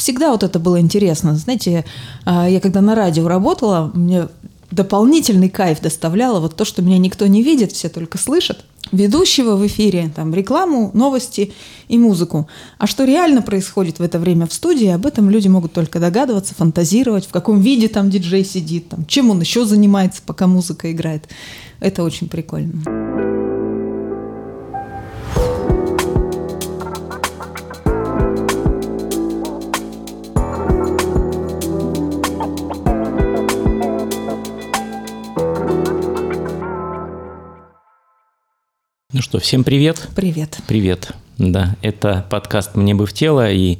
всегда 0.00 0.30
вот 0.30 0.42
это 0.42 0.58
было 0.58 0.80
интересно. 0.80 1.36
Знаете, 1.36 1.84
а, 2.24 2.48
я 2.48 2.58
когда 2.60 2.80
на 2.80 2.94
радио 2.94 3.28
работала, 3.28 3.90
мне 3.92 4.28
дополнительный 4.70 5.50
кайф 5.50 5.80
доставляло 5.80 6.40
вот 6.40 6.56
то, 6.56 6.64
что 6.64 6.80
меня 6.80 6.96
никто 6.96 7.26
не 7.26 7.42
видит, 7.42 7.72
все 7.72 7.90
только 7.90 8.16
слышат. 8.16 8.64
Ведущего 8.92 9.56
в 9.56 9.66
эфире, 9.66 10.10
там, 10.16 10.32
рекламу, 10.32 10.90
новости 10.94 11.52
и 11.88 11.98
музыку. 11.98 12.48
А 12.78 12.86
что 12.86 13.04
реально 13.04 13.42
происходит 13.42 13.98
в 13.98 14.02
это 14.02 14.18
время 14.18 14.46
в 14.46 14.54
студии, 14.54 14.88
об 14.88 15.04
этом 15.04 15.28
люди 15.28 15.48
могут 15.48 15.74
только 15.74 16.00
догадываться, 16.00 16.54
фантазировать, 16.54 17.26
в 17.26 17.30
каком 17.30 17.60
виде 17.60 17.88
там 17.88 18.08
диджей 18.08 18.44
сидит, 18.44 18.88
там, 18.88 19.04
чем 19.04 19.28
он 19.30 19.40
еще 19.40 19.66
занимается, 19.66 20.22
пока 20.24 20.46
музыка 20.46 20.90
играет. 20.90 21.28
Это 21.80 22.02
очень 22.02 22.28
прикольно. 22.28 23.49
Ну 39.12 39.22
что, 39.22 39.40
всем 39.40 39.64
привет. 39.64 40.08
Привет. 40.14 40.58
Привет. 40.68 41.10
Да, 41.36 41.74
это 41.82 42.24
подкаст 42.30 42.76
«Мне 42.76 42.94
бы 42.94 43.06
в 43.06 43.12
тело» 43.12 43.50
и 43.50 43.78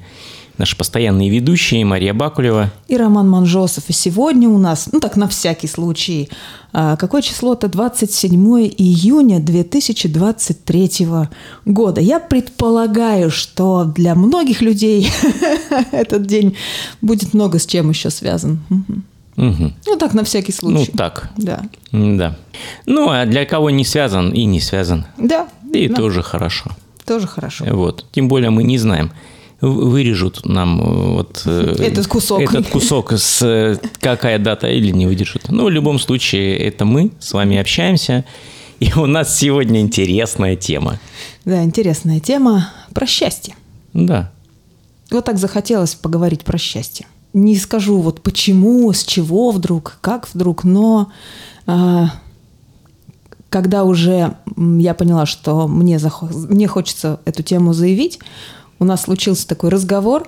наши 0.59 0.77
постоянные 0.77 1.30
ведущие 1.30 1.84
Мария 1.84 2.12
Бакулева. 2.12 2.73
И 2.89 2.97
Роман 2.97 3.29
Манжосов. 3.29 3.84
И 3.89 3.93
сегодня 3.93 4.48
у 4.48 4.59
нас, 4.59 4.89
ну 4.91 4.98
так 4.98 5.15
на 5.15 5.29
всякий 5.29 5.69
случай, 5.69 6.30
а, 6.73 6.97
какое 6.97 7.23
число-то? 7.23 7.69
27 7.69 8.34
июня 8.77 9.39
2023 9.39 11.06
года. 11.65 12.01
Я 12.01 12.19
предполагаю, 12.19 13.31
что 13.31 13.84
для 13.84 14.17
многих 14.17 14.62
людей 14.62 15.12
этот 15.92 16.27
день 16.27 16.56
будет 17.01 17.34
много 17.34 17.61
с 17.61 17.67
чем 17.67 17.91
еще 17.91 18.11
связан. 18.11 18.59
Угу. 19.40 19.72
Ну 19.86 19.96
так, 19.96 20.14
на 20.14 20.22
всякий 20.22 20.52
случай. 20.52 20.91
Ну 20.92 20.98
так. 20.98 21.30
Да. 21.38 21.62
Да. 21.92 22.36
Ну, 22.86 23.08
а 23.08 23.24
для 23.24 23.47
кого 23.47 23.70
не 23.70 23.84
связан 23.84 24.32
и 24.32 24.44
не 24.44 24.60
связан. 24.60 25.06
Да. 25.16 25.48
И 25.72 25.88
да. 25.88 25.94
тоже 25.94 26.22
хорошо. 26.22 26.70
Тоже 27.06 27.27
хорошо. 27.27 27.64
Вот. 27.70 28.05
Тем 28.12 28.28
более 28.28 28.50
мы 28.50 28.64
не 28.64 28.78
знаем. 28.78 29.10
Вырежут 29.62 30.47
нам 30.47 30.80
э, 30.80 31.14
вот 31.14 31.42
э, 31.47 31.77
Этот 31.78 32.06
кусок. 32.06 32.41
этот 32.41 32.69
кусок 32.69 33.12
с 33.12 33.42
э, 33.42 33.78
какая 34.00 34.38
дата 34.38 34.69
или 34.69 34.91
не 34.91 35.06
выдержат. 35.06 35.48
Ну, 35.48 35.64
в 35.64 35.70
любом 35.70 35.98
случае, 35.98 36.56
это 36.58 36.84
мы 36.84 37.10
с 37.19 37.32
вами 37.32 37.58
общаемся. 37.58 38.25
И 38.78 38.92
у 38.94 39.06
нас 39.06 39.38
сегодня 39.38 39.80
интересная 39.80 40.56
тема. 40.56 40.98
Да, 41.44 41.62
интересная 41.62 42.20
тема 42.20 42.72
про 42.94 43.06
счастье. 43.06 43.54
Да. 43.92 44.30
Вот 45.10 45.25
так 45.25 45.38
захотелось 45.38 45.94
поговорить 45.94 46.44
про 46.44 46.58
счастье. 46.58 47.06
Не 47.33 47.56
скажу 47.56 47.98
вот 48.00 48.23
почему, 48.23 48.92
с 48.92 49.05
чего 49.05 49.50
вдруг, 49.50 49.98
как 50.00 50.28
вдруг, 50.34 50.64
но 50.64 51.12
а, 51.67 52.11
когда 53.48 53.84
уже 53.84 54.37
я 54.56 54.95
поняла, 54.95 55.27
что 55.27 55.69
мне, 55.69 55.97
захо- 55.97 56.33
мне 56.48 56.67
хочется 56.67 57.20
эту 57.25 57.42
тему 57.42 57.72
заявить, 57.72 58.19
у 58.78 58.84
нас 58.84 59.03
случился 59.03 59.47
такой 59.47 59.70
разговор 59.70 60.27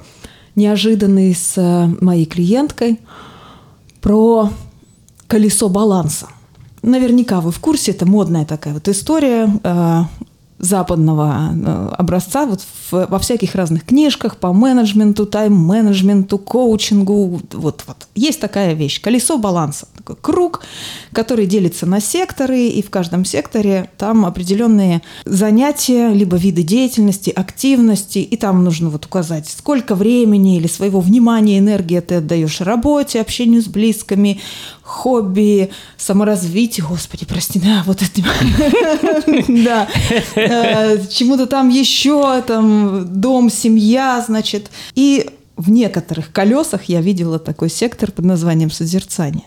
неожиданный 0.55 1.35
с 1.35 1.55
э, 1.57 1.87
моей 2.01 2.27
клиенткой 2.27 3.01
про 4.01 4.51
колесо 5.27 5.69
баланса. 5.69 6.29
Наверняка 6.83 7.41
вы 7.41 7.53
в 7.53 7.59
курсе, 7.61 7.93
это 7.93 8.05
модная 8.05 8.45
такая 8.45 8.75
вот 8.75 8.89
история 8.89 9.49
э, 9.63 10.03
западного 10.63 11.51
э, 11.53 11.89
образца 11.99 12.47
вот 12.47 12.61
в- 12.91 13.07
во 13.11 13.19
всяких 13.19 13.57
разных 13.57 13.85
книжках 13.85 14.37
по 14.37 14.53
менеджменту, 14.53 15.27
тайм-менеджменту, 15.27 16.39
коучингу. 16.39 17.41
Вот, 17.53 17.83
вот. 17.87 17.97
Есть 18.15 18.41
такая 18.41 18.75
вещь– 18.75 19.01
колесо 19.03 19.39
баланса. 19.39 19.89
Такой 19.97 20.17
круг, 20.21 20.63
который 21.13 21.47
делится 21.47 21.85
на 21.85 22.01
секторы, 22.01 22.69
и 22.69 22.81
в 22.81 22.91
каждом 22.91 23.25
секторе 23.25 23.91
там 23.99 24.25
определенные 24.25 25.03
занятия, 25.25 26.13
либо 26.13 26.37
виды 26.37 26.63
деятельности, 26.63 27.31
активности, 27.31 28.19
и 28.19 28.37
там 28.37 28.63
нужно 28.63 28.89
вот 28.89 29.05
указать, 29.05 29.49
сколько 29.49 29.97
времени 29.97 30.57
или 30.59 30.69
своего 30.69 31.01
внимания, 31.01 31.59
энергии 31.59 31.99
ты 31.99 32.17
отдаешь 32.17 32.61
работе, 32.61 33.21
общению 33.21 33.63
с 33.63 33.67
близкими, 33.67 34.41
хобби, 34.83 35.71
саморазвитию, 35.97 36.87
господи, 36.89 37.25
прости, 37.25 37.61
да, 37.61 37.83
вот 37.87 38.03
это, 38.03 38.23
да, 39.49 39.89
чему-то 41.09 41.47
там 41.47 41.69
еще, 41.69 42.43
там, 42.43 43.21
дом, 43.21 43.51
семья, 43.51 44.23
значит, 44.27 44.71
и 44.95 45.31
в 45.57 45.71
некоторых 45.71 46.33
колесах 46.33 46.85
я 46.85 47.01
видела 47.01 47.39
такой 47.39 47.71
сектор 47.71 48.11
под 48.11 48.25
названием 48.25 48.71
созерцание. 48.71 49.45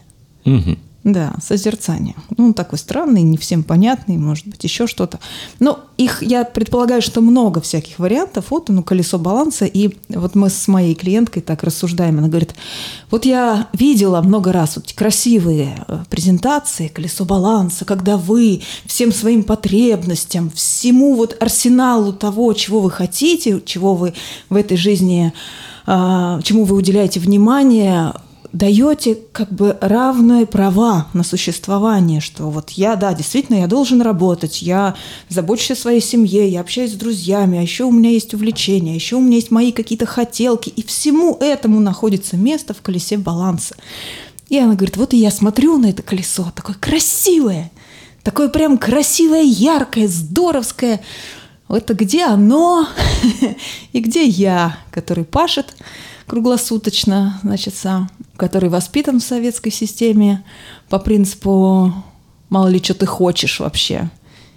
Да, 1.05 1.35
созерцание. 1.39 2.15
Ну, 2.35 2.47
он 2.47 2.53
такой 2.55 2.79
странный, 2.79 3.21
не 3.21 3.37
всем 3.37 3.61
понятный, 3.61 4.17
может 4.17 4.47
быть, 4.47 4.63
еще 4.63 4.87
что-то. 4.87 5.19
Но 5.59 5.81
их, 5.97 6.23
я 6.23 6.43
предполагаю, 6.43 7.03
что 7.03 7.21
много 7.21 7.61
всяких 7.61 7.99
вариантов. 7.99 8.45
Вот 8.49 8.71
оно, 8.71 8.81
колесо 8.81 9.19
баланса. 9.19 9.65
И 9.65 9.95
вот 10.09 10.33
мы 10.33 10.49
с 10.49 10.67
моей 10.67 10.95
клиенткой 10.95 11.43
так 11.43 11.61
рассуждаем. 11.61 12.17
Она 12.17 12.27
говорит, 12.27 12.55
вот 13.11 13.25
я 13.25 13.67
видела 13.71 14.19
много 14.23 14.51
раз 14.51 14.77
вот 14.77 14.91
красивые 14.93 15.85
э, 15.87 15.99
презентации, 16.09 16.87
колесо 16.87 17.23
баланса, 17.23 17.85
когда 17.85 18.17
вы 18.17 18.63
всем 18.87 19.11
своим 19.11 19.43
потребностям, 19.43 20.49
всему 20.49 21.13
вот 21.13 21.37
арсеналу 21.39 22.13
того, 22.13 22.51
чего 22.53 22.81
вы 22.81 22.89
хотите, 22.89 23.61
чего 23.63 23.93
вы 23.93 24.15
в 24.49 24.55
этой 24.55 24.75
жизни, 24.75 25.33
а, 25.85 26.41
чему 26.41 26.63
вы 26.63 26.75
уделяете 26.75 27.19
внимание, 27.19 28.11
даете 28.55 29.17
как 29.33 29.51
бы 29.51 29.77
равные 29.81 30.45
права 30.45 31.07
на 31.13 31.23
существование, 31.23 32.21
что 32.21 32.49
вот 32.49 32.69
я, 32.71 32.95
да, 32.95 33.13
действительно, 33.13 33.57
я 33.57 33.67
должен 33.67 34.01
работать, 34.01 34.61
я 34.61 34.95
забочусь 35.27 35.71
о 35.71 35.75
своей 35.75 36.01
семье, 36.01 36.47
я 36.47 36.61
общаюсь 36.61 36.93
с 36.93 36.95
друзьями, 36.95 37.59
а 37.59 37.61
еще 37.61 37.83
у 37.83 37.91
меня 37.91 38.11
есть 38.11 38.33
увлечения, 38.33 38.93
а 38.93 38.95
еще 38.95 39.17
у 39.17 39.19
меня 39.19 39.35
есть 39.35 39.51
мои 39.51 39.73
какие-то 39.73 40.05
хотелки, 40.05 40.69
и 40.69 40.83
всему 40.83 41.37
этому 41.41 41.81
находится 41.81 42.37
место 42.37 42.73
в 42.73 42.81
колесе 42.81 43.17
баланса. 43.17 43.75
И 44.47 44.57
она 44.57 44.75
говорит, 44.75 44.95
вот 44.95 45.13
и 45.13 45.17
я 45.17 45.31
смотрю 45.31 45.77
на 45.77 45.87
это 45.87 46.01
колесо, 46.01 46.53
такое 46.55 46.77
красивое, 46.79 47.71
такое 48.23 48.47
прям 48.47 48.77
красивое, 48.77 49.43
яркое, 49.43 50.07
здоровское. 50.07 51.01
Это 51.67 51.93
где 51.93 52.23
оно 52.23 52.87
и 53.91 53.99
где 53.99 54.23
я, 54.23 54.77
который 54.91 55.25
пашет 55.25 55.75
круглосуточно, 56.27 57.39
значит, 57.43 57.75
сам, 57.75 58.09
который 58.37 58.69
воспитан 58.69 59.19
в 59.19 59.23
советской 59.23 59.71
системе 59.71 60.43
по 60.89 60.99
принципу 60.99 61.93
мало 62.49 62.67
ли 62.67 62.81
что 62.83 62.93
ты 62.93 63.05
хочешь 63.05 63.59
вообще. 63.59 64.09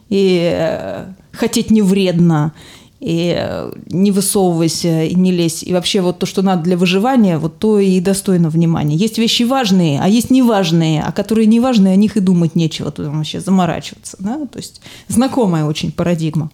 И 0.09 0.41
э, 0.53 1.13
хотеть 1.33 1.71
не 1.71 1.83
вредно, 1.83 2.53
и 3.01 3.35
э, 3.37 3.73
не 3.87 4.11
высовывайся, 4.11 5.05
и 5.05 5.15
не 5.15 5.33
лезь. 5.33 5.63
И 5.63 5.73
вообще 5.73 6.01
вот 6.01 6.19
то, 6.19 6.27
что 6.27 6.43
надо 6.43 6.63
для 6.63 6.77
выживания, 6.77 7.39
вот 7.39 7.59
то 7.59 7.79
и 7.79 8.01
достойно 8.01 8.51
внимания. 8.51 8.97
Есть 8.97 9.19
вещи 9.19 9.45
важные, 9.45 10.01
а 10.01 10.09
есть 10.09 10.31
неважные, 10.31 11.03
а 11.03 11.13
которые 11.13 11.47
неважные, 11.47 11.93
о 11.93 11.97
них 11.97 12.17
и 12.17 12.21
думать 12.21 12.57
нечего, 12.57 12.91
туда 12.91 13.11
вообще 13.11 13.41
заморачиваться. 13.41 14.17
Да? 14.19 14.47
То 14.47 14.59
есть 14.59 14.81
знакомая 15.09 15.65
очень 15.65 15.93
парадигма. 15.93 16.51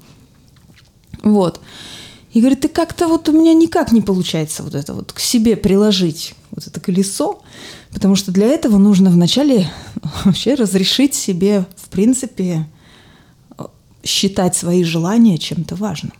Вот. 1.22 1.60
И 2.32 2.40
говорит, 2.40 2.60
ты 2.60 2.68
как-то 2.68 3.06
вот 3.06 3.28
у 3.28 3.32
меня 3.32 3.54
никак 3.54 3.92
не 3.92 4.02
получается 4.02 4.64
вот 4.64 4.74
это 4.74 4.92
вот 4.92 5.12
к 5.12 5.20
себе 5.20 5.56
приложить, 5.56 6.34
вот 6.54 6.66
это 6.66 6.80
колесо, 6.80 7.42
потому 7.92 8.16
что 8.16 8.32
для 8.32 8.46
этого 8.46 8.78
нужно 8.78 9.10
вначале 9.10 9.68
вообще 10.24 10.54
разрешить 10.54 11.14
себе, 11.14 11.66
в 11.76 11.88
принципе, 11.88 12.66
считать 14.04 14.54
свои 14.54 14.84
желания 14.84 15.38
чем-то 15.38 15.74
важным. 15.76 16.12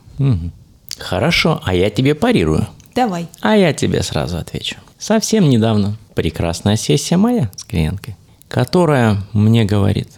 Хорошо, 0.99 1.61
а 1.65 1.75
я 1.75 1.91
тебе 1.91 2.15
парирую. 2.15 2.69
Давай. 2.95 3.27
А 3.41 3.57
я 3.57 3.73
тебе 3.73 4.03
сразу 4.03 4.39
отвечу. 4.39 4.77
Совсем 4.99 5.49
недавно 5.49 5.97
прекрасная 6.15 6.77
сессия 6.77 7.17
моя 7.17 7.51
с 7.57 7.65
клиенткой, 7.65 8.17
которая 8.49 9.19
мне 9.33 9.65
говорит, 9.65 10.09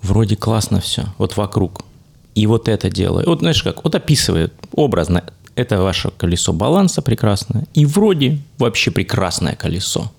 вроде 0.00 0.36
классно 0.36 0.80
все, 0.80 1.04
вот 1.18 1.36
вокруг. 1.36 1.84
И 2.34 2.46
вот 2.46 2.68
это 2.68 2.88
делаю. 2.90 3.26
Вот 3.26 3.40
знаешь 3.40 3.62
как, 3.62 3.84
вот 3.84 3.94
описывает 3.94 4.54
образно, 4.72 5.22
это 5.54 5.80
ваше 5.82 6.10
колесо 6.10 6.52
баланса 6.52 7.02
прекрасное. 7.02 7.66
И 7.74 7.84
вроде 7.84 8.38
вообще 8.58 8.90
прекрасное 8.90 9.54
колесо. 9.54 10.12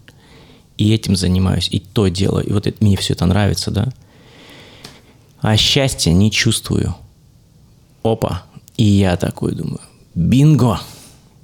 И 0.78 0.94
этим 0.94 1.16
занимаюсь, 1.16 1.68
и 1.72 1.80
то 1.80 2.08
делаю. 2.08 2.46
И 2.46 2.52
вот 2.52 2.68
это, 2.68 2.84
мне 2.84 2.98
все 2.98 3.14
это 3.14 3.26
нравится, 3.26 3.72
да. 3.72 3.90
А 5.42 5.58
счастья 5.58 6.12
не 6.12 6.32
чувствую. 6.32 6.96
Опа. 8.04 8.44
И 8.78 8.84
я 8.84 9.18
такой 9.18 9.54
думаю, 9.54 9.82
бинго. 10.16 10.80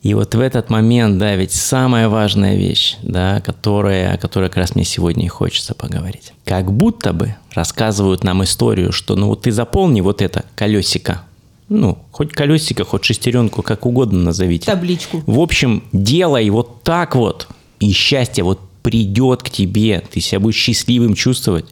И 0.02 0.14
вот 0.14 0.34
в 0.34 0.40
этот 0.40 0.70
момент, 0.70 1.18
да, 1.18 1.36
ведь 1.36 1.52
самая 1.52 2.08
важная 2.08 2.56
вещь, 2.56 2.98
да, 3.04 3.42
которая, 3.42 4.14
о 4.14 4.18
которой 4.18 4.48
как 4.48 4.58
раз 4.58 4.76
мне 4.76 4.86
сегодня 4.86 5.26
и 5.26 5.28
хочется 5.28 5.76
поговорить. 5.76 6.34
Как 6.46 6.72
будто 6.72 7.12
бы 7.12 7.36
рассказывают 7.54 8.24
нам 8.24 8.44
историю, 8.44 8.94
что 8.94 9.16
ну 9.16 9.28
вот 9.28 9.42
ты 9.42 9.52
заполни 9.52 10.00
вот 10.00 10.22
это 10.22 10.46
колесико, 10.56 11.24
Ну, 11.70 12.00
хоть 12.12 12.32
колесико, 12.34 12.84
хоть 12.84 13.06
шестеренку, 13.06 13.62
как 13.62 13.86
угодно 13.86 14.20
назовите. 14.20 14.66
Табличку. 14.66 15.24
В 15.28 15.40
общем, 15.40 15.84
делай 15.94 16.50
вот 16.50 16.84
так 16.84 17.16
вот, 17.16 17.48
и 17.80 17.92
счастье 17.92 18.44
вот 18.44 18.60
придет 18.82 19.44
к 19.44 19.50
тебе, 19.50 20.04
ты 20.12 20.20
себя 20.20 20.40
будешь 20.40 20.56
счастливым 20.56 21.14
чувствовать. 21.14 21.66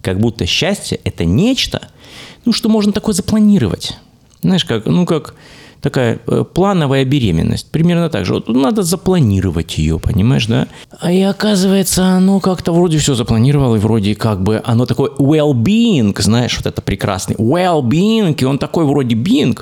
Как 0.00 0.20
будто 0.20 0.46
счастье– 0.46 1.00
это 1.04 1.24
нечто, 1.24 1.88
ну, 2.44 2.52
что 2.52 2.68
можно 2.68 2.92
такое 2.92 3.14
запланировать. 3.14 3.96
Знаешь, 4.42 4.64
как, 4.64 4.86
ну, 4.86 5.06
как 5.06 5.34
такая 5.82 6.20
э, 6.26 6.44
плановая 6.54 7.04
беременность. 7.04 7.70
Примерно 7.70 8.08
так 8.08 8.24
же. 8.24 8.34
Вот 8.34 8.48
надо 8.48 8.82
запланировать 8.82 9.76
ее, 9.76 9.98
понимаешь, 9.98 10.46
да? 10.46 10.68
А 11.00 11.12
и 11.12 11.20
оказывается, 11.20 12.04
оно 12.04 12.40
как-то 12.40 12.72
вроде 12.72 12.98
все 12.98 13.14
запланировало, 13.14 13.76
и 13.76 13.78
вроде 13.80 14.14
как 14.14 14.42
бы 14.42 14.62
оно 14.64 14.86
такое 14.86 15.10
well-being, 15.10 16.18
знаешь, 16.22 16.56
вот 16.56 16.66
это 16.66 16.80
прекрасный 16.80 17.34
well-being, 17.34 18.34
и 18.40 18.44
он 18.44 18.58
такой 18.58 18.86
вроде 18.86 19.16
being, 19.16 19.58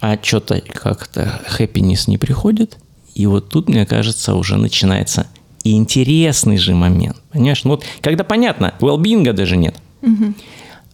а 0.00 0.16
что-то 0.22 0.62
как-то 0.72 1.40
happiness 1.58 2.04
не 2.06 2.16
приходит. 2.16 2.78
И 3.14 3.26
вот 3.26 3.48
тут, 3.50 3.68
мне 3.68 3.84
кажется, 3.84 4.34
уже 4.34 4.56
начинается 4.56 5.26
интересный 5.64 6.56
же 6.56 6.74
момент. 6.74 7.16
Понимаешь? 7.32 7.64
Ну 7.64 7.72
вот, 7.72 7.84
когда 8.00 8.22
понятно, 8.22 8.74
well-being 8.80 9.30
даже 9.32 9.56
нет. 9.56 9.74
Угу. 10.02 10.34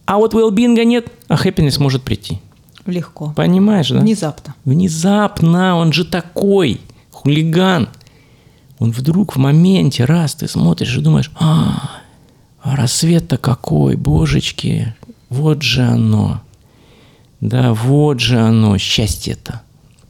А 0.05 0.17
вот 0.17 0.33
well-being 0.33 0.83
нет, 0.83 1.07
а 1.27 1.35
happiness 1.35 1.79
может 1.79 2.01
прийти. 2.01 2.39
Легко. 2.87 3.33
Понимаешь, 3.35 3.89
да? 3.89 3.99
Внезапно. 3.99 4.55
Внезапно, 4.65 5.75
он 5.75 5.93
же 5.93 6.05
такой, 6.05 6.81
хулиган. 7.11 7.89
Он 8.79 8.91
вдруг 8.91 9.35
в 9.35 9.39
моменте, 9.39 10.05
раз 10.05 10.35
ты 10.35 10.47
смотришь 10.47 10.97
и 10.97 11.01
думаешь, 11.01 11.31
а, 11.39 11.91
а 12.61 12.75
рассвет-то 12.75 13.37
какой, 13.37 13.95
божечки, 13.95 14.95
вот 15.29 15.61
же 15.61 15.83
оно. 15.83 16.41
Да, 17.41 17.73
вот 17.73 18.19
же 18.19 18.39
оно, 18.39 18.77
счастье-то. 18.77 19.61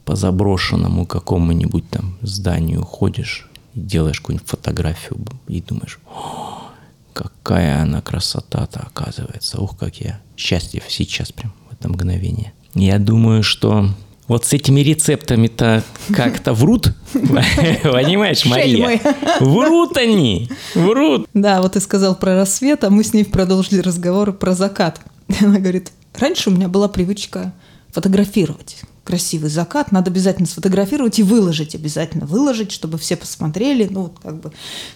По 0.06 0.16
заброшенному 0.16 1.06
какому-нибудь 1.06 1.90
там 1.90 2.18
зданию 2.22 2.84
ходишь 2.84 3.50
и 3.74 3.80
делаешь 3.80 4.22
какую-нибудь 4.22 4.48
фотографию 4.48 5.18
и 5.48 5.62
думаешь, 5.62 6.00
О, 6.10 6.72
какая 7.14 7.82
она 7.82 8.02
красота-то 8.02 8.80
оказывается. 8.80 9.60
Ух, 9.60 9.78
как 9.78 9.96
я 9.98 10.22
счастлив 10.38 10.84
сейчас 10.88 11.32
прям 11.32 11.54
в 11.70 11.74
это 11.74 11.90
мгновение. 11.90 12.54
Я 12.78 13.00
думаю, 13.00 13.44
что 13.44 13.90
вот 14.28 14.46
с 14.46 14.54
этими 14.54 14.82
рецептами-то 14.82 15.84
как-то 16.14 16.54
врут, 16.54 16.94
понимаешь, 17.14 18.46
Мария? 18.46 19.02
Врут 19.40 19.98
они, 19.98 20.50
врут. 20.76 21.28
Да, 21.34 21.62
вот 21.62 21.74
ты 21.74 21.80
сказал 21.80 22.16
про 22.16 22.36
рассвет, 22.36 22.84
а 22.84 22.90
мы 22.90 23.04
с 23.04 23.14
ней 23.14 23.26
продолжили 23.26 23.80
разговор 23.80 24.34
про 24.34 24.54
закат. 24.54 25.02
Она 25.42 25.60
говорит, 25.60 25.92
раньше 26.14 26.50
у 26.50 26.54
меня 26.54 26.68
была 26.68 26.88
привычка 26.88 27.54
фотографировать 27.92 28.82
красивый 29.08 29.50
закат, 29.50 29.94
надо 29.94 30.12
обязательно 30.12 30.46
сфотографировать 30.46 31.18
и 31.18 31.24
выложить, 31.24 31.76
обязательно 31.76 32.26
выложить, 32.26 32.74
чтобы 32.74 32.98
все 32.98 33.16
посмотрели, 33.16 33.88
ну, 33.90 34.12
как 34.22 34.42
бы 34.42 34.52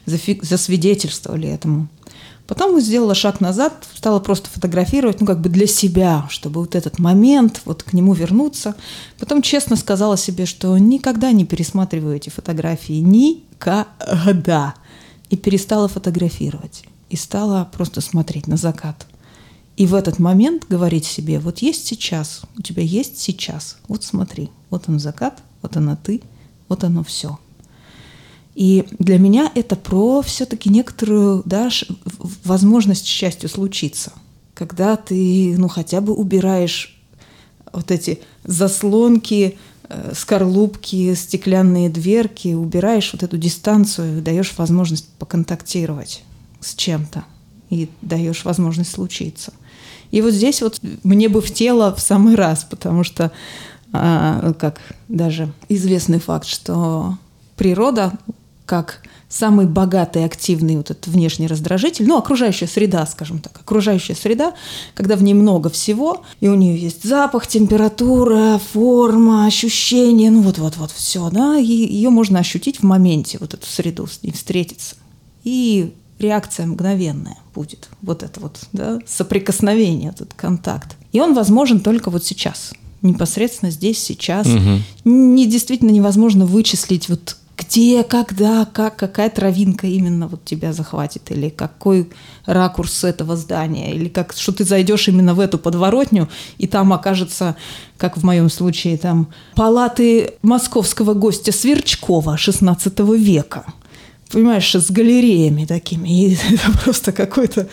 засвидетельствовали 0.06 1.48
этому. 1.48 1.88
Потом 2.52 2.82
сделала 2.82 3.16
шаг 3.16 3.40
назад, 3.40 3.88
стала 3.96 4.20
просто 4.20 4.50
фотографировать, 4.50 5.22
ну, 5.22 5.26
как 5.26 5.40
бы 5.40 5.48
для 5.48 5.66
себя, 5.66 6.28
чтобы 6.30 6.60
вот 6.60 6.76
этот 6.76 7.00
момент, 7.00 7.62
вот 7.64 7.84
к 7.84 7.94
нему 7.94 8.12
вернуться. 8.12 8.76
Потом 9.18 9.42
честно 9.42 9.78
сказала 9.78 10.18
себе, 10.18 10.46
что 10.46 10.78
никогда 10.78 11.32
не 11.32 11.46
пересматриваю 11.46 12.18
эти 12.18 12.28
фотографии. 12.28 13.00
Никогда. 13.00 14.76
И 15.30 15.38
перестала 15.38 15.88
фотографировать. 15.88 16.84
И 17.10 17.16
стала 17.16 17.70
просто 17.72 18.02
смотреть 18.02 18.48
на 18.48 18.58
закат. 18.58 19.08
И 19.78 19.86
в 19.86 19.96
этот 19.96 20.20
момент 20.20 20.66
говорить 20.68 21.06
себе, 21.06 21.40
вот 21.40 21.60
есть 21.60 21.88
сейчас, 21.88 22.42
у 22.58 22.62
тебя 22.62 22.84
есть 22.84 23.18
сейчас, 23.18 23.78
вот 23.88 24.04
смотри, 24.04 24.52
вот 24.70 24.90
он 24.90 25.00
закат, 25.00 25.42
вот 25.62 25.78
она 25.78 25.96
ты, 25.96 26.22
вот 26.68 26.84
оно 26.84 27.06
все. 27.06 27.40
И 28.62 28.86
для 29.00 29.18
меня 29.18 29.52
это 29.56 29.76
про 29.76 30.22
все-таки 30.22 30.70
некоторую 30.70 31.42
да, 31.46 31.70
возможность 32.44 33.08
счастью 33.08 33.50
случиться. 33.50 34.14
Когда 34.54 34.98
ты 34.98 35.56
ну, 35.58 35.68
хотя 35.68 36.00
бы 36.00 36.14
убираешь 36.14 37.02
вот 37.74 37.90
эти 37.90 38.20
заслонки, 38.44 39.58
э, 39.90 40.14
скорлупки, 40.16 41.16
стеклянные 41.16 41.90
дверки, 41.90 42.54
убираешь 42.54 43.12
вот 43.14 43.24
эту 43.24 43.36
дистанцию 43.40 44.22
даешь 44.22 44.54
возможность 44.56 45.08
поконтактировать 45.18 46.22
с 46.60 46.76
чем-то 46.76 47.24
и 47.72 47.90
даешь 48.04 48.46
возможность 48.46 48.92
случиться. 48.92 49.54
И 50.12 50.22
вот 50.22 50.36
здесь 50.36 50.62
вот 50.62 50.80
мне 51.02 51.30
бы 51.30 51.42
в 51.42 51.52
тело 51.52 51.96
в 51.96 52.00
самый 52.00 52.36
раз, 52.36 52.64
потому 52.70 53.04
что, 53.04 53.32
а, 53.92 54.54
как 54.54 54.80
даже 55.08 55.52
известный 55.68 56.20
факт, 56.20 56.46
что 56.46 57.18
природа 57.58 58.14
как 58.72 59.02
самый 59.28 59.66
богатый, 59.66 60.24
активный 60.24 60.78
вот 60.78 60.92
этот 60.92 61.08
внешний 61.08 61.48
раздражитель, 61.48 62.08
ну, 62.08 62.18
окружающая 62.18 62.68
среда, 62.68 63.06
скажем 63.06 63.40
так, 63.40 63.60
окружающая 63.60 64.16
среда, 64.16 64.54
когда 64.94 65.18
в 65.18 65.24
ней 65.24 65.34
много 65.34 65.70
всего, 65.70 66.24
и 66.40 66.48
у 66.48 66.56
нее 66.56 66.78
есть 66.78 67.04
запах, 67.04 67.48
температура, 67.48 68.62
форма, 68.72 69.46
ощущения, 69.46 70.32
ну, 70.32 70.40
вот-вот-вот 70.40 70.90
все, 70.92 71.30
да, 71.32 71.58
и 71.58 71.66
ее 71.66 72.12
можно 72.12 72.40
ощутить 72.40 72.78
в 72.80 72.84
моменте, 72.84 73.40
вот 73.42 73.54
эту 73.54 73.68
среду, 73.68 74.08
с 74.08 74.24
ней 74.24 74.32
встретиться. 74.32 74.96
И 75.44 75.94
реакция 76.18 76.66
мгновенная 76.66 77.40
будет, 77.54 77.90
вот 78.02 78.24
это 78.24 78.40
вот, 78.40 78.58
да, 78.72 79.00
соприкосновение, 79.06 80.12
этот 80.12 80.34
контакт. 80.34 80.96
И 81.12 81.20
он 81.20 81.34
возможен 81.34 81.82
только 81.82 82.10
вот 82.10 82.24
сейчас, 82.24 82.72
непосредственно 83.02 83.70
здесь, 83.70 84.02
сейчас. 84.02 84.48
Угу. 84.48 85.12
Не, 85.12 85.46
действительно 85.46 85.90
невозможно 85.90 86.46
вычислить 86.46 87.10
вот 87.10 87.36
где, 87.62 88.04
когда, 88.04 88.66
как, 88.66 88.96
какая 88.96 89.30
травинка 89.30 89.86
именно 89.88 90.28
вот 90.28 90.44
тебя 90.44 90.74
захватит, 90.74 91.32
или 91.32 91.50
какой 91.50 92.10
ракурс 92.46 93.04
этого 93.04 93.36
здания, 93.36 93.94
или 93.94 94.10
как, 94.10 94.34
что 94.34 94.52
ты 94.52 94.64
зайдешь 94.64 95.08
именно 95.08 95.36
в 95.36 95.40
эту 95.40 95.60
подворотню, 95.60 96.28
и 96.58 96.68
там 96.68 96.92
окажется, 96.92 97.56
как 97.98 98.18
в 98.18 98.24
моем 98.24 98.50
случае, 98.50 98.98
там 98.98 99.28
палаты 99.56 100.34
московского 100.42 101.14
гостя 101.14 101.52
Сверчкова 101.52 102.36
XVI 102.36 103.18
века 103.18 103.66
понимаешь, 104.32 104.74
с 104.74 104.90
галереями 104.90 105.66
такими. 105.66 106.08
И 106.08 106.38
это 106.54 106.72
просто 106.84 107.12
какой-то 107.12 107.68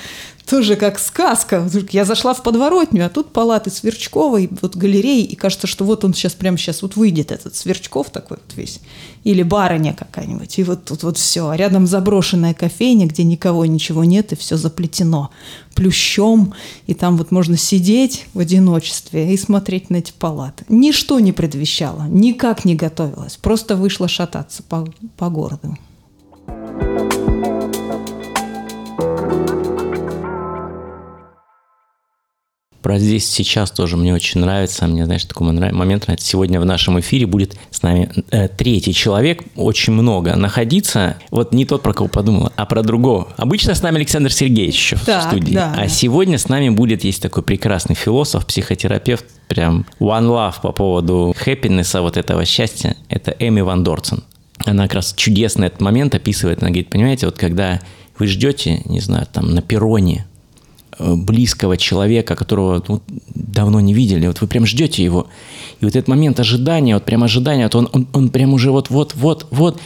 тоже 0.48 0.76
как 0.76 0.98
сказка. 0.98 1.68
Я 1.90 2.04
зашла 2.04 2.34
в 2.34 2.42
подворотню, 2.42 3.06
а 3.06 3.08
тут 3.08 3.32
палаты 3.32 3.70
Сверчковой, 3.70 4.48
вот 4.62 4.76
галереи, 4.76 5.22
и 5.22 5.36
кажется, 5.36 5.66
что 5.66 5.84
вот 5.84 6.04
он 6.04 6.14
сейчас, 6.14 6.34
прямо 6.34 6.56
сейчас 6.56 6.82
вот 6.82 6.96
выйдет 6.96 7.32
этот 7.32 7.54
Сверчков 7.54 8.10
такой 8.10 8.38
вот 8.38 8.56
весь, 8.56 8.80
или 9.24 9.42
барыня 9.42 9.94
какая-нибудь, 9.94 10.58
и 10.58 10.64
вот 10.64 10.84
тут 10.84 11.02
вот 11.02 11.18
все. 11.18 11.48
А 11.48 11.56
рядом 11.56 11.86
заброшенная 11.86 12.54
кофейня, 12.54 13.06
где 13.06 13.24
никого, 13.24 13.66
ничего 13.66 14.04
нет, 14.04 14.32
и 14.32 14.36
все 14.36 14.56
заплетено 14.56 15.30
плющом, 15.74 16.54
и 16.86 16.94
там 16.94 17.16
вот 17.16 17.30
можно 17.30 17.56
сидеть 17.56 18.26
в 18.34 18.40
одиночестве 18.40 19.32
и 19.32 19.36
смотреть 19.36 19.90
на 19.90 19.96
эти 19.96 20.12
палаты. 20.12 20.64
Ничто 20.68 21.20
не 21.20 21.32
предвещало, 21.32 22.06
никак 22.08 22.64
не 22.64 22.74
готовилась, 22.74 23.36
просто 23.36 23.76
вышла 23.76 24.08
шататься 24.08 24.62
по, 24.62 24.88
по 25.16 25.28
городу. 25.28 25.76
Про 32.88 32.98
здесь 32.98 33.28
сейчас 33.28 33.70
тоже 33.70 33.98
мне 33.98 34.14
очень 34.14 34.40
нравится. 34.40 34.86
Мне, 34.86 35.04
знаешь, 35.04 35.22
такой 35.24 35.52
момент 35.52 36.06
нравится. 36.06 36.26
Сегодня 36.26 36.58
в 36.58 36.64
нашем 36.64 36.98
эфире 37.00 37.26
будет 37.26 37.54
с 37.70 37.82
нами 37.82 38.10
э, 38.30 38.48
третий 38.48 38.94
человек. 38.94 39.42
Очень 39.56 39.92
много 39.92 40.36
находиться. 40.36 41.18
Вот 41.30 41.52
не 41.52 41.66
тот, 41.66 41.82
про 41.82 41.92
кого 41.92 42.08
подумала, 42.08 42.50
а 42.56 42.64
про 42.64 42.82
другого. 42.82 43.28
Обычно 43.36 43.74
с 43.74 43.82
нами 43.82 43.98
Александр 43.98 44.32
Сергеевич 44.32 44.74
еще 44.74 44.96
так, 45.04 45.22
в 45.22 45.26
студии. 45.28 45.52
Да, 45.52 45.74
а 45.76 45.80
да. 45.82 45.88
сегодня 45.88 46.38
с 46.38 46.48
нами 46.48 46.70
будет, 46.70 47.04
есть 47.04 47.20
такой 47.20 47.42
прекрасный 47.42 47.94
философ, 47.94 48.46
психотерапевт, 48.46 49.26
прям 49.48 49.84
one 50.00 50.28
love 50.28 50.54
по 50.62 50.72
поводу 50.72 51.36
happiness, 51.44 52.00
вот 52.00 52.16
этого 52.16 52.46
счастья. 52.46 52.96
Это 53.10 53.36
Эми 53.38 53.60
Ван 53.60 53.84
Дорцен. 53.84 54.24
Она 54.64 54.84
как 54.84 54.94
раз 54.94 55.12
чудесно 55.14 55.66
этот 55.66 55.82
момент 55.82 56.14
описывает. 56.14 56.60
Она 56.62 56.70
говорит, 56.70 56.88
понимаете, 56.88 57.26
вот 57.26 57.36
когда 57.36 57.82
вы 58.18 58.28
ждете, 58.28 58.80
не 58.86 59.00
знаю, 59.00 59.26
там 59.30 59.54
на 59.54 59.60
перроне 59.60 60.26
близкого 60.98 61.76
человека, 61.76 62.36
которого 62.36 62.82
ну, 62.88 63.00
давно 63.34 63.80
не 63.80 63.94
видели, 63.94 64.26
вот 64.26 64.40
вы 64.40 64.46
прям 64.46 64.66
ждете 64.66 65.04
его, 65.04 65.28
и 65.80 65.84
вот 65.84 65.94
этот 65.94 66.08
момент 66.08 66.40
ожидания, 66.40 66.94
вот 66.94 67.04
прям 67.04 67.22
ожидания, 67.22 67.64
вот 67.64 67.74
он, 67.74 67.88
он, 67.92 68.06
он 68.12 68.28
прям 68.30 68.52
уже 68.52 68.70
вот, 68.70 68.90
вот, 68.90 69.14
вот, 69.14 69.46
вот, 69.50 69.80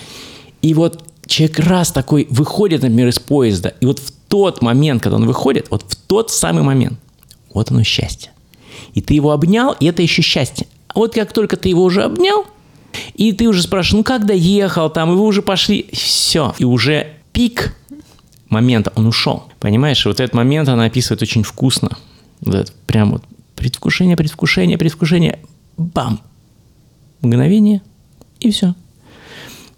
и 0.62 0.74
вот 0.74 1.04
человек 1.26 1.58
раз 1.60 1.92
такой 1.92 2.26
выходит, 2.30 2.82
например, 2.82 3.08
из 3.08 3.18
поезда, 3.18 3.74
и 3.80 3.86
вот 3.86 3.98
в 3.98 4.12
тот 4.28 4.62
момент, 4.62 5.02
когда 5.02 5.16
он 5.16 5.26
выходит, 5.26 5.66
вот 5.70 5.84
в 5.86 5.96
тот 5.96 6.30
самый 6.30 6.62
момент, 6.62 6.98
вот 7.52 7.70
оно 7.70 7.82
счастье. 7.82 8.30
И 8.94 9.00
ты 9.00 9.14
его 9.14 9.32
обнял, 9.32 9.72
и 9.78 9.86
это 9.86 10.02
еще 10.02 10.22
счастье. 10.22 10.66
А 10.88 10.98
вот 10.98 11.14
как 11.14 11.32
только 11.32 11.56
ты 11.56 11.68
его 11.68 11.82
уже 11.82 12.02
обнял, 12.02 12.46
и 13.14 13.32
ты 13.32 13.48
уже 13.48 13.62
спрашиваешь, 13.62 13.98
ну 13.98 14.04
как 14.04 14.26
доехал 14.26 14.90
там, 14.90 15.12
и 15.12 15.16
вы 15.16 15.24
уже 15.24 15.42
пошли, 15.42 15.86
все, 15.92 16.54
и 16.58 16.64
уже 16.64 17.08
пик 17.32 17.74
момента 18.52 18.92
он 18.94 19.06
ушел. 19.06 19.44
Понимаешь, 19.58 20.04
вот 20.06 20.20
этот 20.20 20.34
момент 20.34 20.68
она 20.68 20.84
описывает 20.84 21.22
очень 21.22 21.42
вкусно. 21.42 21.96
Вот 22.40 22.54
это, 22.54 22.72
прям 22.86 23.12
вот 23.12 23.24
предвкушение, 23.56 24.16
предвкушение, 24.16 24.78
предвкушение, 24.78 25.38
бам, 25.76 26.20
мгновение, 27.20 27.82
и 28.40 28.50
все. 28.50 28.74